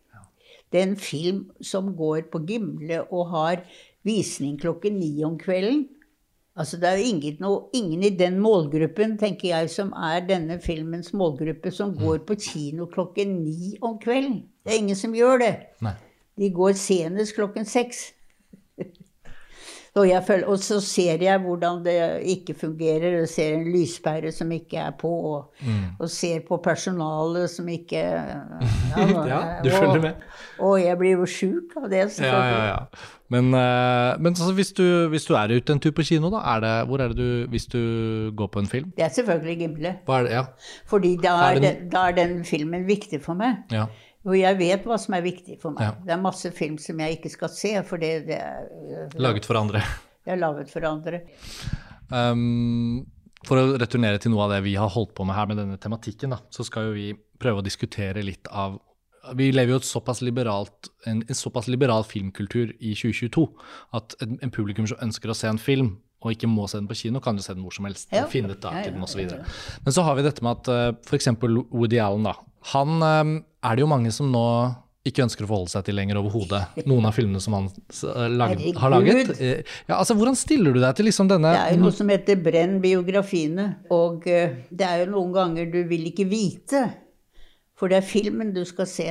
[0.73, 3.63] Det er en film som går på Gimle og har
[4.05, 5.87] visning klokken ni om kvelden.
[6.59, 10.57] Altså Det er jo ingen, noe- ingen i den målgruppen, tenker jeg, som er denne
[10.61, 14.43] filmens målgruppe, som går på kino klokken ni om kvelden.
[14.67, 15.53] Det er ingen som gjør det.
[15.87, 15.93] Nei.
[16.39, 18.13] De går senest klokken seks.
[19.99, 21.95] Og, jeg føler, og så ser jeg hvordan det
[22.31, 25.65] ikke fungerer, og ser en lyspære som ikke er på, og,
[25.99, 28.03] og ser på personalet som ikke
[29.33, 30.21] Ja, du følger med.
[30.63, 32.05] Og jeg blir jo sjuk av det.
[32.21, 32.77] Ja, ja, ja.
[33.29, 36.45] Men, eh, men altså, hvis, du, hvis du er ute en tur på kino, da,
[36.55, 37.81] er det, hvor er det du Hvis du
[38.37, 38.93] går på en film?
[38.97, 39.97] Det er selvfølgelig Gimle.
[40.07, 40.33] Hva er det?
[40.33, 40.45] Ja.
[40.87, 43.65] Fordi da Er er, den, da er den filmen viktig for meg.
[43.73, 43.89] ja.
[44.29, 45.87] Og jeg vet hva som er viktig for meg.
[45.87, 45.95] Ja.
[46.05, 49.61] Det er masse film som jeg ikke skal se, for det, det, er, Laget for
[49.61, 49.85] andre.
[50.27, 51.23] det er laget for andre.
[52.13, 53.07] Um,
[53.47, 55.79] for å returnere til noe av det vi har holdt på med her med denne
[55.81, 57.09] tematikken, da, så skal jo vi
[57.41, 58.81] prøve å diskutere litt av
[59.37, 63.45] Vi lever jo et såpass liberalt, en, en såpass liberal filmkultur i 2022
[63.99, 66.89] at en, en publikum som ønsker å se en film og ikke må se den
[66.91, 68.09] på kino, kan jo se den hvor som helst.
[68.11, 68.25] Ja.
[68.31, 69.21] Finne tak i den osv.
[69.85, 71.29] Men så har vi dette med at uh, f.eks.
[71.71, 72.33] Woody Allen, da.
[72.73, 73.05] Han
[73.65, 74.45] er det jo mange som nå
[75.09, 76.85] ikke ønsker å forholde seg til lenger overhodet.
[76.89, 79.31] Noen av filmene som han uh, lag, har laget.
[79.41, 82.11] Eh, Ja, altså, hvordan stiller du deg til liksom denne Det er jo noe som
[82.13, 83.69] heter 'brenn biografiene'.
[83.95, 86.83] Og eh, det er jo noen ganger du vil ikke vite.
[87.79, 89.09] For det er filmen du skal se.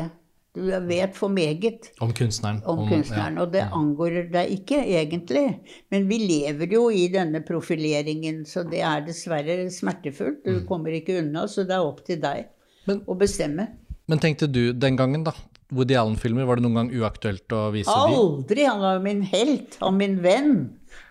[0.58, 2.62] Du vet for meget Om kunstneren.
[2.66, 5.60] om kunstneren, og det angår deg ikke egentlig.
[5.92, 10.44] Men vi lever jo i denne profileringen, så det er dessverre smertefullt.
[10.46, 12.48] Du kommer ikke unna, så det er opp til deg
[12.88, 13.68] Men- å bestemme.
[14.08, 15.34] Men tenkte du den gangen, da?
[15.76, 18.16] Woody Allen-filmer, var det noen gang uaktuelt å vise de?
[18.16, 18.64] Aldri!
[18.70, 20.54] Han var min helt, han min venn,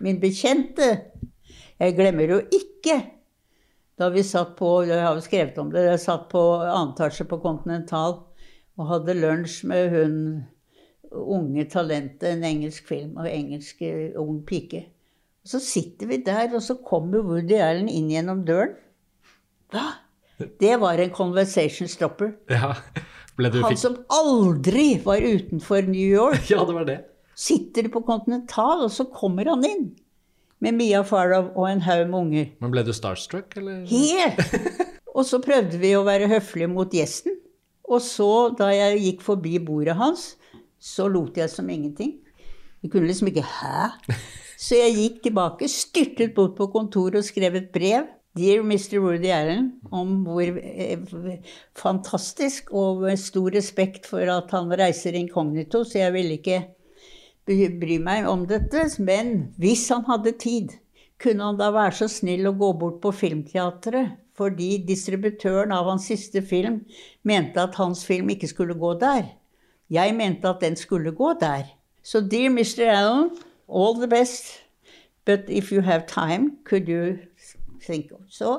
[0.01, 0.87] min bekjente.
[1.77, 2.97] Jeg glemmer jo ikke
[3.97, 5.85] da vi satt på Jeg har jo skrevet om det.
[5.91, 8.19] Jeg satt på annen etasje på Continental
[8.77, 10.17] og hadde lunsj med hun
[11.07, 14.83] unge talentet, en engelsk film og engelsk eh, ung pike.
[15.45, 18.75] Og så sitter vi der, og så kommer Woody Allen inn gjennom døren.
[19.71, 19.85] Hva?
[20.37, 22.33] Det var en conversation stopper.
[22.51, 22.75] Ja.
[23.37, 26.49] Han som aldri var utenfor New York.
[26.53, 26.97] Ja, det var det.
[27.37, 29.89] Sitter på Continental, og så kommer han inn.
[30.59, 32.47] Med Mia Farrow og en haug med unger.
[32.63, 33.83] Men ble du starstruck, eller?
[33.85, 34.41] Helt!
[35.17, 37.39] Og så prøvde vi å være høflige mot gjesten.
[37.89, 40.35] Og så, da jeg gikk forbi bordet hans,
[40.77, 42.11] så lot jeg som ingenting.
[42.81, 43.87] Vi kunne liksom ikke Hæ?
[44.57, 48.07] Så jeg gikk tilbake, styrtet bort på kontoret og skrev et brev.
[48.37, 48.99] Dear Mr.
[49.01, 50.99] Woody Allen, om hvor eh,
[51.77, 56.59] fantastisk og stor respekt for at han reiser inkognito, så jeg ville ikke
[57.81, 58.83] bry meg om dette.
[59.01, 60.75] Men hvis han hadde tid,
[61.21, 64.19] kunne han da være så snill å gå bort på Filmteatret?
[64.37, 66.83] Fordi distributøren av hans siste film
[67.25, 69.31] mente at hans film ikke skulle gå der.
[69.89, 71.65] Jeg mente at den skulle gå der.
[72.05, 72.85] Så dear Mr.
[72.85, 73.31] Allen,
[73.67, 74.61] all the best.
[75.25, 77.17] But if you have time, could you
[78.13, 78.51] of Så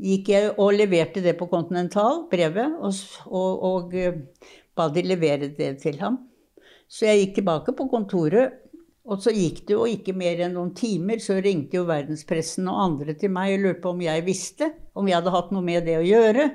[0.00, 2.94] gikk jeg og leverte det på Continental, brevet, og,
[3.28, 4.22] og, og eh,
[4.76, 6.18] ba de levere det til ham.
[6.90, 8.56] Så jeg gikk tilbake på kontoret,
[9.10, 12.80] og så gikk det jo ikke mer enn noen timer, så ringte jo verdenspressen og
[12.84, 15.86] andre til meg og lurte på om jeg visste, om jeg hadde hatt noe med
[15.88, 16.50] det å gjøre.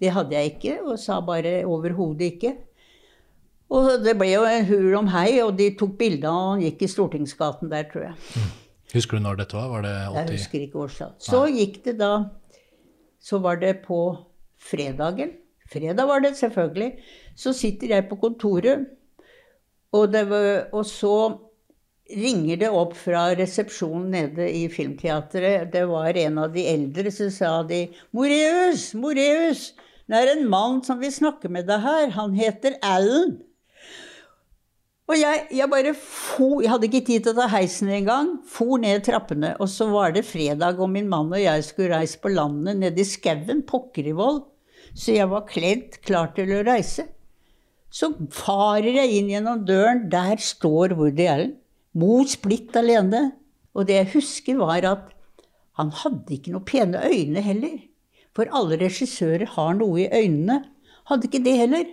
[0.00, 2.54] Det hadde jeg ikke, og sa bare overhodet ikke.
[3.74, 6.84] Og det ble jo en hul om hei, og de tok bilde av han gikk
[6.84, 8.18] i Stortingsgaten der, tror jeg.
[8.94, 9.70] Husker du når dette var?
[9.72, 11.14] Var det Jeg husker ikke årstall.
[11.18, 12.12] Så gikk det da
[13.24, 14.00] Så var det på
[14.60, 15.32] fredagen.
[15.70, 16.90] Fredag var det, selvfølgelig.
[17.36, 18.84] Så sitter jeg på kontoret,
[19.94, 21.14] og, det var, og så
[22.10, 25.70] ringer det opp fra resepsjonen nede i Filmteatret.
[25.72, 28.92] Det var en av de eldre, så sa de 'Moreus!
[28.94, 29.72] Moreus!
[30.04, 32.10] Det er en mann som vil snakke med deg her.
[32.18, 33.38] Han heter Alan.'
[35.04, 38.30] Og jeg, jeg bare for, jeg hadde ikke tid til å ta heisen engang.
[38.48, 39.52] For ned trappene.
[39.60, 43.02] Og så var det fredag, og min mann og jeg skulle reise på landet nede
[43.02, 44.40] i skauen, Pokkerivoll.
[44.96, 47.10] Så jeg var kledd, klar til å reise.
[47.94, 50.06] Så farer jeg inn gjennom døren.
[50.10, 51.56] Der står Woody Allen.
[51.94, 53.34] Mor splitt alene.
[53.76, 55.10] Og det jeg husker, var at
[55.78, 57.76] han hadde ikke noe pene øyne heller.
[58.34, 60.62] For alle regissører har noe i øynene.
[61.10, 61.84] Hadde ikke det heller.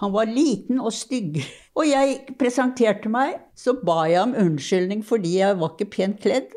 [0.00, 1.40] Han var liten og stygg.
[1.76, 6.54] Og jeg presenterte meg, så ba jeg om unnskyldning fordi jeg var ikke pent kledd.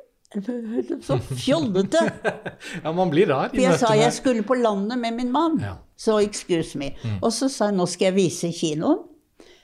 [1.01, 2.03] Så fjollete!
[2.83, 5.57] Ja, man blir rar For jeg sa jeg skulle på landet med min mann.
[5.63, 5.77] Ja.
[5.97, 6.93] Så excuse me.
[7.23, 9.01] Og så sa jeg nå skal jeg vise kinoen.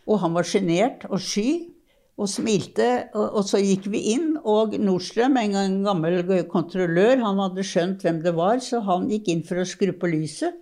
[0.05, 1.75] Og han var sjenert og sky
[2.17, 2.89] og smilte.
[3.13, 6.21] Og, og så gikk vi inn, og Nordstrøm, en gammel
[6.51, 10.11] kontrollør, han hadde skjønt hvem det var, så han gikk inn for å skru på
[10.13, 10.61] lyset.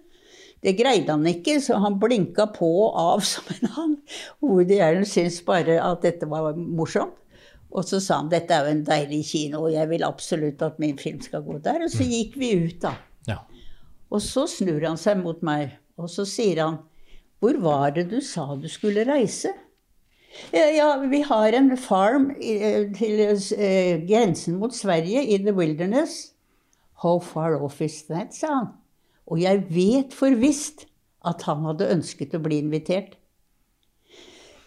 [0.63, 3.97] Det greide han ikke, så han blinka på og av som en hann.
[4.43, 7.19] Woody Allen syntes bare at dette var morsomt.
[7.73, 10.77] Og så sa han dette er jo en deilig kino, og jeg vil absolutt at
[10.81, 11.81] min film skal gå der.
[11.87, 12.93] Og så gikk vi ut, da.
[13.25, 13.39] Ja.
[14.13, 16.81] Og så snur han seg mot meg, og så sier han
[17.41, 19.51] Hvor var det du sa du skulle reise?
[20.53, 26.33] Ja, vi har en farm til eh, grensen mot Sverige, i the wilderness.
[27.03, 28.33] How far off is that?
[28.33, 28.71] sa han.
[29.31, 30.87] Og jeg vet for visst
[31.23, 33.15] at han hadde ønsket å bli invitert.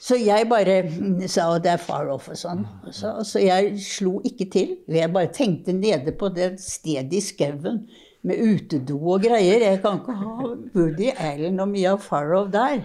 [0.07, 0.83] Så jeg bare
[1.29, 2.67] sa at det er far off og sånn.
[2.93, 4.75] Så, så jeg slo ikke til.
[4.93, 7.87] Jeg bare tenkte nede på det stedet i skauen
[8.27, 9.65] med utedo og greier.
[9.65, 10.37] Jeg kan ikke ha
[10.77, 12.85] Woody Allen og Mia Farrow der.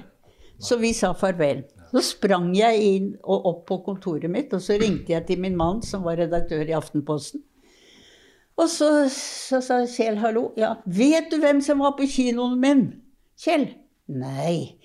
[0.62, 1.66] Så vi sa farvel.
[1.92, 5.58] Så sprang jeg inn og opp på kontoret mitt, og så ringte jeg til min
[5.60, 7.44] mann, som var redaktør i Aftenposten.
[8.62, 10.52] Og så, så sa Kjell hallo.
[10.60, 12.86] Ja, vet du hvem som var på kinoen min?
[13.42, 13.72] Kjell?
[14.12, 14.78] Nei.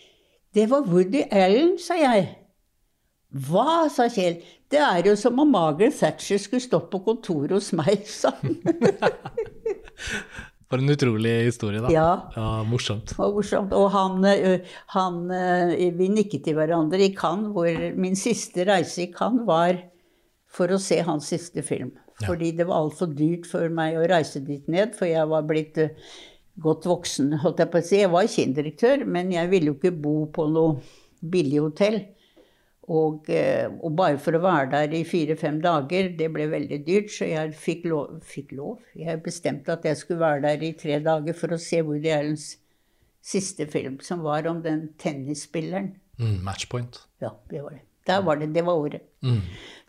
[0.57, 2.31] Det var Woody Allen, sa jeg.
[3.47, 4.39] Hva, sa Kjell.
[4.73, 8.57] Det er jo som om Margaret Thatcher skulle stått på kontoret hos meg, sa han.
[10.67, 11.93] For en utrolig historie, da.
[11.95, 12.09] Ja.
[12.35, 13.13] ja morsomt.
[13.15, 13.77] Var morsomt.
[13.77, 14.25] Og han,
[14.97, 15.21] han
[16.01, 19.79] Vi nikket til hverandre i Cannes, hvor min siste reise i Cannes var
[20.51, 21.93] for å se hans siste film.
[22.23, 25.77] Fordi det var altfor dyrt for meg å reise dit ned, for jeg var blitt
[26.65, 27.99] godt voksen, holdt jeg på å si.
[28.01, 30.79] Jeg var kindirektør, men jeg ville jo ikke bo på noe
[31.21, 31.99] billig hotell.
[32.87, 37.11] Og, eh, og bare for å være der i fire-fem dager, det ble veldig dyrt,
[37.11, 38.79] så jeg fikk lov, fikk lov.
[38.95, 42.53] Jeg bestemte at jeg skulle være der i tre dager for å se Woody Allens
[43.27, 45.97] siste film, som var om den tennisspilleren.
[46.21, 47.03] Mm, matchpoint.
[47.21, 47.83] Ja, det var det.
[48.07, 48.53] Der var det.
[48.55, 49.01] Det var ordet.
[49.23, 49.41] Mm.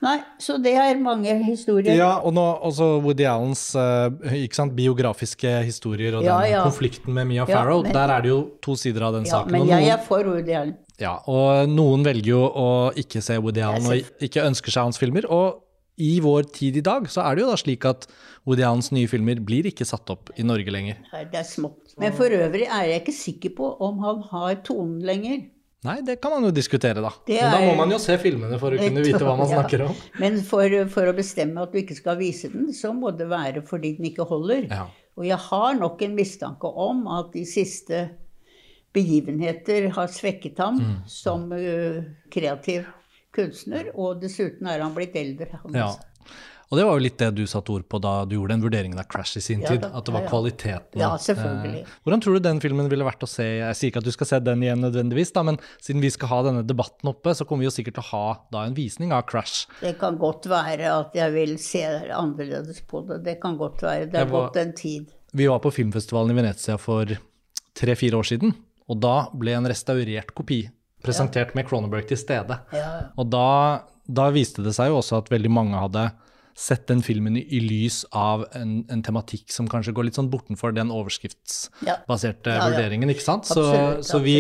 [0.02, 1.96] Nei, så det er mange historier.
[1.98, 6.64] Ja, og nå også Woody Allens eh, sant, biografiske historier og Ja, den ja.
[6.68, 7.82] konflikten med Mia Ja, Farrow.
[7.84, 9.52] men- Der er det jo to sider av den Ja, saken.
[9.52, 10.76] men og jeg er for Woody Allen.
[11.00, 14.98] ja, og noen velger jo å ikke se Woody Allen og ikke ønsker seg hans
[14.98, 15.26] filmer.
[15.30, 15.64] Og
[15.98, 18.06] i vår tid i dag så er det jo da slik at
[18.46, 20.98] Woody Allens nye filmer blir ikke satt opp i Norge lenger.
[21.32, 21.96] Det er smått.
[21.98, 25.48] Men for øvrig er jeg ikke sikker på om han har tonen lenger.
[25.86, 27.12] Nei, det kan man jo diskutere, da.
[27.28, 29.48] Det Men da må er- man jo se filmene for å kunne vite hva man
[29.50, 29.62] Ja.
[29.62, 29.96] snakker om.
[30.20, 33.62] Men for, for å bestemme at du ikke skal vise den, så må det være
[33.66, 34.68] fordi den ikke holder.
[34.72, 34.88] Ja.
[35.18, 38.10] Og jeg har nok en mistanke om at de siste
[38.94, 40.96] begivenheter har svekket ham Mm.
[41.08, 42.86] som uh, kreativ
[43.34, 45.60] kunstner, og dessuten er han blitt eldre.
[45.62, 45.94] han Ja.
[46.68, 49.00] Og det var jo litt det du satte ord på da du gjorde den vurderingen
[49.00, 49.82] av Crash i sin Ja tid.
[49.86, 50.32] da, At det var ja, ja.
[50.34, 51.00] kvaliteten.
[51.00, 51.84] Ja, selvfølgelig.
[51.86, 53.46] Eh, hvordan tror du den filmen ville vært å se?
[53.62, 56.32] Jeg sier ikke at du skal se den igjen nødvendigvis, da, men siden vi skal
[56.34, 59.16] ha denne debatten oppe, så kommer vi jo sikkert til å ha da en visning
[59.16, 59.70] av Crash.
[59.80, 63.22] Det kan godt være at jeg vil se annerledes på det.
[63.24, 64.12] Det kan godt være.
[64.12, 65.08] Det har gått en tid.
[65.38, 67.16] Vi var på filmfestivalen i Venezia for
[67.78, 68.56] tre-fire år siden,
[68.92, 70.66] og da ble en restaurert kopi
[71.04, 72.60] presentert med Cronenberg til stede.
[72.76, 72.88] Ja.
[73.16, 73.48] Og da,
[74.04, 76.10] da viste det seg jo også at veldig mange hadde
[76.58, 80.32] sett den filmen i, i lys av en, en tematikk som kanskje går litt sånn
[80.34, 82.58] bortenfor den overskriftsbaserte Ja.
[82.64, 83.46] Ja, vurderingen, ikke sant?
[83.46, 84.38] Så, Absolutt, så vi,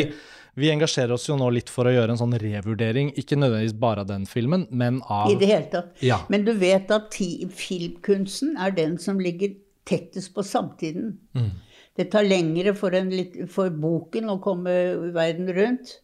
[0.58, 4.02] vi engasjerer oss jo nå litt for å gjøre en sånn revurdering, ikke nødvendigvis bare
[4.02, 5.94] av den filmen, men av I det hele tatt.
[6.02, 6.24] Ja.
[6.34, 9.54] Men du vet at filmkunsten er den som ligger
[9.88, 11.14] tettest på samtiden.
[11.38, 11.52] Mm.
[11.98, 14.74] Det tar lengre for, en, litt- for boken å komme
[15.16, 15.96] verden rundt.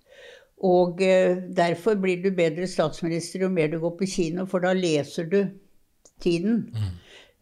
[0.64, 4.72] Og eh, derfor blir du bedre statsminister jo mer du går på kino, for da
[4.78, 5.42] leser du
[6.22, 6.76] tiden.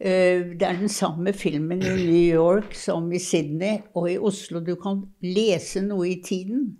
[0.00, 4.60] Eh, det er den samme filmen i New York som i Sydney og i Oslo.
[4.60, 6.78] Du kan lese noe i tiden.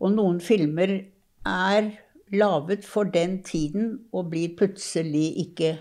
[0.00, 0.98] Og noen filmer
[1.46, 1.90] er
[2.32, 5.78] laget for den tiden og blir plutselig ikke,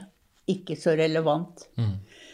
[0.48, 1.68] ikke så relevant.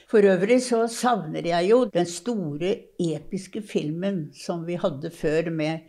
[0.07, 5.79] For øvrig så savner jeg jo den store episke filmen som vi hadde før med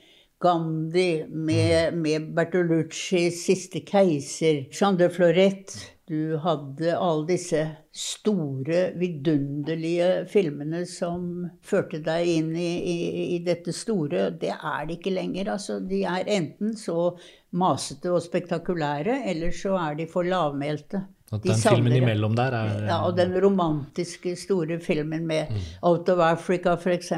[0.41, 5.79] Gandhi, med, med Bertolucci, 'Siste keiser', Jean de Florette.
[6.09, 7.59] Du hadde alle disse
[7.93, 12.95] store, vidunderlige filmene som førte deg inn i, i,
[13.35, 14.31] i dette store.
[14.41, 15.51] Det er det ikke lenger.
[15.53, 17.11] Altså, de er enten så
[17.53, 21.03] masete og spektakulære, eller så er de for lavmælte.
[21.33, 25.47] at den de filmen imellom der er Ja, og den romantiske, store filmen med
[25.83, 27.13] Out of Africa, f.eks.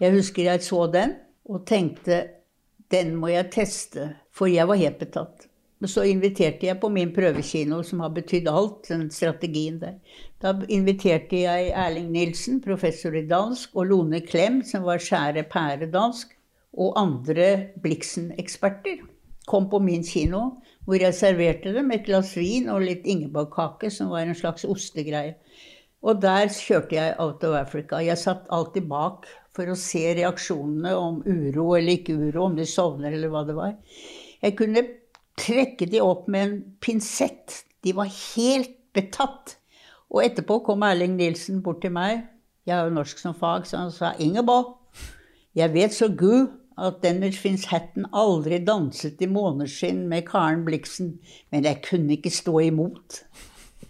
[0.00, 1.12] Jeg husker jeg så den
[1.48, 2.24] og tenkte
[2.92, 5.48] den må jeg teste, for jeg var helt betatt.
[5.82, 9.96] Men så inviterte jeg på min prøvekino, som har betydd alt, den strategien der.
[10.42, 15.88] Da inviterte jeg Erling Nilsen, professor i dansk, og Lone Klem, som var skjære pære
[15.90, 16.36] dansk,
[16.78, 17.48] og andre
[17.82, 19.02] Blixen-eksperter.
[19.50, 20.44] Kom på min kino,
[20.86, 25.34] hvor jeg serverte dem et glass vin og litt ingeborgkake, som var en slags ostegreie.
[26.02, 27.98] Og der kjørte jeg Out of Africa.
[28.02, 29.26] Jeg satt alltid bak
[29.56, 33.56] for å se reaksjonene om uro eller ikke uro, om de sovner eller hva det
[33.56, 33.74] var.
[34.42, 34.84] Jeg kunne
[35.38, 37.62] trekke de opp med en pinsett.
[37.84, 39.56] De var helt betatt.
[40.12, 42.24] Og etterpå kom Erling Nilsen bort til meg.
[42.68, 44.76] Jeg har jo norsk som fag, så han sa 'Ingeborg,
[45.54, 46.48] jeg vet så gud
[46.78, 51.18] at Dennis Finns Hatten aldri danset i måneskinn med Karen Blixen,
[51.52, 53.24] men jeg kunne ikke stå imot.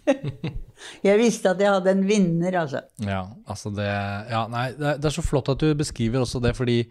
[1.07, 2.83] jeg visste at jeg hadde en vinner, altså.
[3.03, 6.81] Ja, altså det Ja, nei, det er, så flott at du beskriver også det, fordi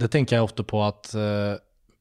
[0.00, 1.60] det tenker jeg ofte på at uh,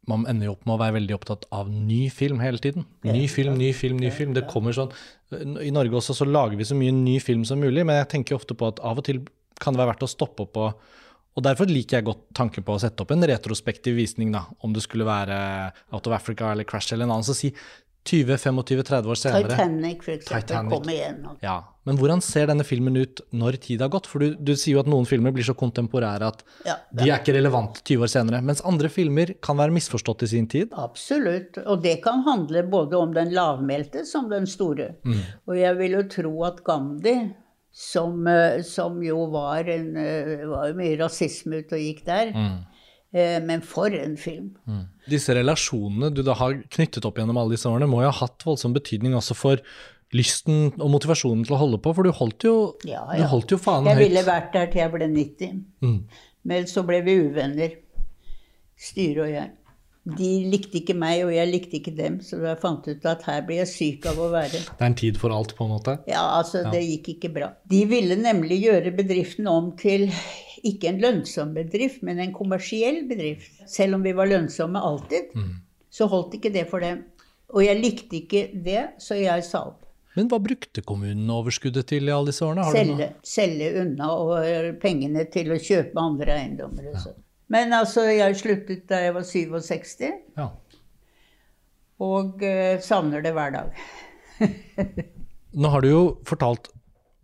[0.10, 2.88] man ender jo opp med å være veldig opptatt av ny film hele tiden.
[3.06, 4.32] Ny film, ny film, ny film.
[4.38, 4.94] Det kommer sånn
[5.62, 8.40] I Norge også så lager vi så mye ny film som mulig, men jeg tenker
[8.40, 9.22] ofte på at av og til
[9.62, 10.98] kan det være verdt å stoppe opp og
[11.32, 14.74] og Derfor liker jeg godt tanken på å sette opp en retrospektiv visning, da, om
[14.76, 15.38] det skulle være
[15.96, 17.28] Out of Africa eller Crash eller en annen.
[17.28, 17.54] Så si
[18.08, 19.50] 20-25-30 år senere.
[19.52, 20.72] Titanic, for eksempel, Titanic.
[20.74, 21.20] kom igjen.
[21.44, 24.08] Ja, Men hvordan ser denne filmen ut når tid har gått?
[24.10, 27.20] For du, du sier jo at noen filmer blir så kontemporære at Ja, de er
[27.20, 28.42] ikke relevante 20 år senere.
[28.46, 30.74] Mens andre filmer kan være misforstått i sin tid.
[30.78, 31.58] Absolutt.
[31.66, 34.96] Og det kan handle både om den lavmælte som den store.
[35.48, 37.16] Og jeg vil jo tro at Gandhi,
[37.72, 42.34] som, eh, som jo var en eh, var jo mye rasisme ute og gikk der,
[42.36, 42.58] eh,
[43.12, 44.52] men for en film.
[45.12, 48.46] Disse relasjonene du da har knyttet opp gjennom alle disse årene, må jo ha hatt
[48.48, 49.64] voldsom betydning også for
[50.16, 52.56] lysten og motivasjonen til å holde på, for du holdt jo,
[52.88, 54.04] Ja, Du holdt jo fanen Jeg høyt.
[54.10, 55.62] ville vært der til jeg ble 90.
[55.84, 55.98] Mm.
[56.52, 57.76] Men så ble vi uvenner,
[58.82, 59.50] styret og jeg.
[60.18, 63.44] De likte ikke meg, og jeg likte ikke dem, så jeg fant ut at her
[63.46, 64.58] blir jeg syk av å være.
[64.66, 65.94] Det er en tid for alt, på en måte.
[66.10, 67.52] Ja, altså, det gikk ikke bra.
[67.70, 70.08] De ville nemlig gjøre bedriften om til
[70.68, 73.62] ikke en lønnsom bedrift, men en kommersiell bedrift.
[73.70, 75.32] Selv om vi var lønnsomme alltid,
[75.92, 77.04] så holdt ikke det for dem.
[77.52, 79.78] Og jeg likte ikke det, så jeg sa opp.
[80.16, 82.66] Men hva brukte kommunen overskuddet til i alle disse årene?
[82.76, 86.90] Selge, selge unna og eh, pengene til å kjøpe andre eiendommer.
[86.92, 87.14] og ja.
[87.52, 90.04] Men altså, jeg sluttet da jeg var 67,
[90.40, 90.50] Ja.
[92.02, 93.82] og eh, savner det hver dag.
[95.62, 96.70] Nå har du jo fortalt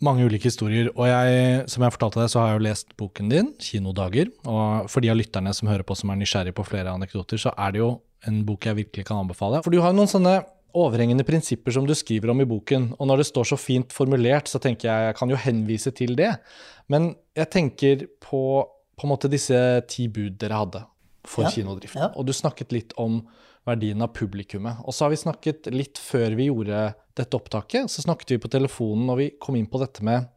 [0.04, 3.30] mange ulike historier, og jeg, som jeg fortalte deg, så har jeg jo lest boken
[3.32, 4.32] din, 'Kinodager'.
[4.46, 7.54] Og for de av lytterne som hører på som er nysgjerrig på flere anekdoter, så
[7.58, 9.64] er det jo en bok jeg virkelig kan anbefale.
[9.64, 10.46] For du har jo noen sånne
[10.78, 14.48] overhengende prinsipper som du skriver om i boken, og når det står så fint formulert,
[14.48, 16.38] så tenker jeg jeg kan jo henvise til det.
[16.90, 18.66] Men jeg tenker på
[18.98, 19.54] på en måte disse
[19.88, 20.80] ti bud dere hadde
[21.24, 22.02] for Ja, kinodriften.
[22.02, 22.08] ja.
[22.18, 23.28] Og du snakket litt om
[23.68, 24.80] verdien av publikummet.
[24.88, 28.52] Og så har vi snakket litt før vi gjorde dette opptaket, så snakket vi på
[28.54, 30.28] telefonen og vi kom inn på dette med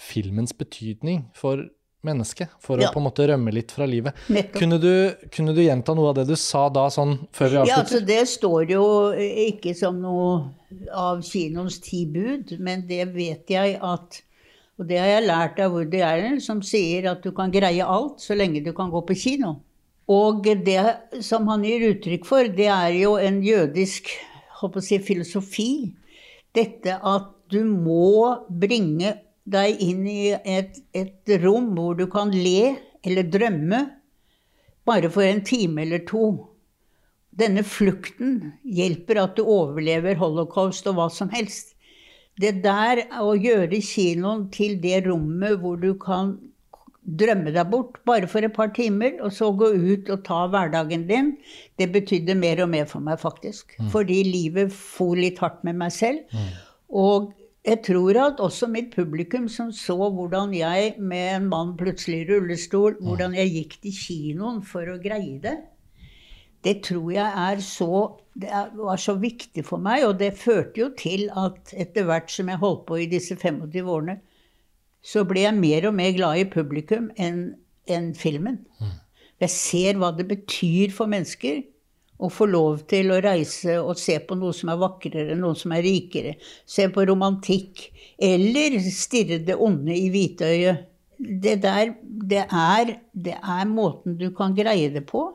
[0.00, 1.66] filmens betydning for
[2.06, 2.48] mennesket.
[2.64, 2.88] For Ja.
[2.88, 4.14] å på en måte rømme litt fra livet.
[4.56, 7.80] Kunne du, kunne du gjenta noe av det du sa da, sånn før vi Ja,
[7.82, 10.54] altså Det står jo ikke som noe
[10.96, 14.22] av kinoens ti bud, men det vet jeg at
[14.80, 18.16] Og det har jeg lært av Woody Allen, som sier at du kan greie alt
[18.24, 19.58] så lenge du kan gå på kino.
[20.10, 24.10] Og det som han gir uttrykk for, det er jo en jødisk
[24.82, 25.70] si, filosofi.
[26.56, 29.14] Dette at du må bringe
[29.50, 33.80] deg inn i et, et rom hvor du kan le eller drømme
[34.86, 36.26] bare for en time eller to.
[37.30, 41.76] Denne flukten hjelper at du overlever holocaust og hva som helst.
[42.40, 46.34] Det der å gjøre kinoen til det rommet hvor du kan
[47.00, 51.06] drømme deg bort bare for et par timer, og så gå ut og ta hverdagen
[51.08, 51.34] din,
[51.80, 53.76] det betydde mer og mer for meg, faktisk.
[53.92, 56.20] Fordi livet for litt hardt med meg selv.
[56.90, 57.32] Og
[57.66, 62.28] jeg tror at også mitt publikum som så hvordan jeg med en mann plutselig i
[62.30, 65.58] rullestol, hvordan jeg gikk til kinoen for å greie det,
[66.64, 68.48] det tror jeg er så Det
[68.78, 72.60] var så viktig for meg, og det førte jo til at etter hvert som jeg
[72.62, 74.20] holdt på i disse 25 årene,
[75.02, 77.42] så ble jeg mer og mer glad i publikum enn
[77.90, 78.60] enn filmen.
[79.40, 81.62] Jeg ser hva det betyr for mennesker
[82.20, 85.72] å få lov til å reise og se på noe som er vakrere, noe som
[85.74, 86.34] er rikere.
[86.68, 87.86] Se på romantikk.
[88.20, 90.86] Eller stirre det onde i hvitøyet.
[91.18, 95.26] Det der, det er, det er måten du kan greie det på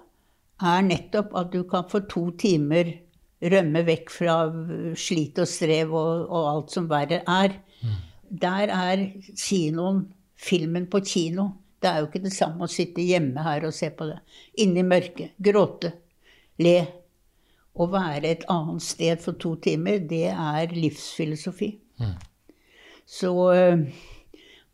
[0.63, 2.93] er nettopp at du kan for to timer
[3.51, 4.35] rømme vekk fra
[4.97, 7.57] slit og strev og, og alt som verre er.
[8.41, 9.05] Der er
[9.39, 10.05] kinoen,
[10.35, 11.49] filmen på kino.
[11.81, 14.19] Det er jo ikke det samme å sitte hjemme her og se på det.
[14.63, 15.35] Inne i mørket.
[15.37, 15.91] Gråte.
[16.63, 16.77] Le.
[17.75, 21.73] Å være et annet sted for to timer, det er livsfilosofi.
[23.05, 23.81] Så uh,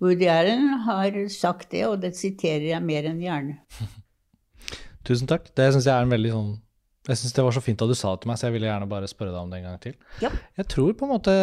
[0.01, 3.57] Woody Allen har sagt det, og det siterer jeg mer enn gjerne.
[5.07, 5.49] Tusen takk.
[5.57, 6.51] Det syns jeg er en veldig sånn
[7.09, 8.67] Jeg syns det var så fint da du sa det til meg, så jeg ville
[8.69, 9.95] gjerne bare spørre deg om det en gang til.
[10.21, 10.29] Ja.
[10.59, 11.33] Jeg tror på en måte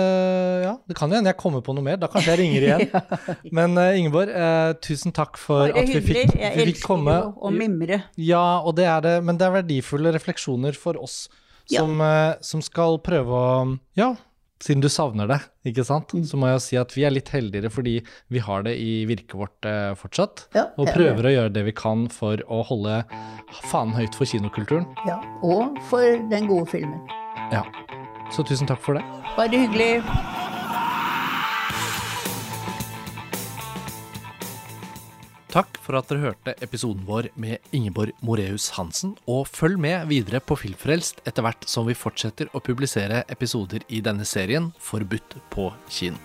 [0.62, 1.96] Ja, det kan jo hende jeg kommer på noe mer.
[1.98, 2.84] Da kanskje jeg ringer igjen.
[3.58, 6.04] Men uh, Ingeborg, uh, tusen takk for at vi hyggelig.
[6.28, 6.62] fikk, Jeg hyggelig.
[6.62, 7.16] Jeg elsker komme.
[7.24, 8.00] jo å mimre.
[8.22, 11.24] Ja, og det er det, men det er verdifulle refleksjoner for oss
[11.68, 11.82] Ja.
[11.82, 14.14] som, eh, som skal prøve å Ja,
[14.60, 15.38] siden du savner det,
[15.70, 16.24] ikke sant, Mm.
[16.24, 19.34] så må jeg si at vi er litt heldigere fordi vi har det i virket
[19.38, 20.46] vårt eh, fortsatt.
[20.54, 23.04] Ja, og er prøver å gjøre det vi kan for å holde
[23.70, 24.86] fanen høyt for kinokulturen.
[25.06, 27.00] Ja, og for den gode filmen.
[27.52, 27.62] Ja.
[28.30, 29.04] Så tusen takk for det.
[29.36, 30.02] Bare hyggelig.
[35.48, 40.42] Takk for at dere hørte episoden vår med Ingeborg Moreus Hansen, og følg med videre
[40.44, 45.70] på Filmfrelst etter hvert som vi fortsetter å publisere episoder i denne serien Forbudt på
[45.88, 46.20] kino.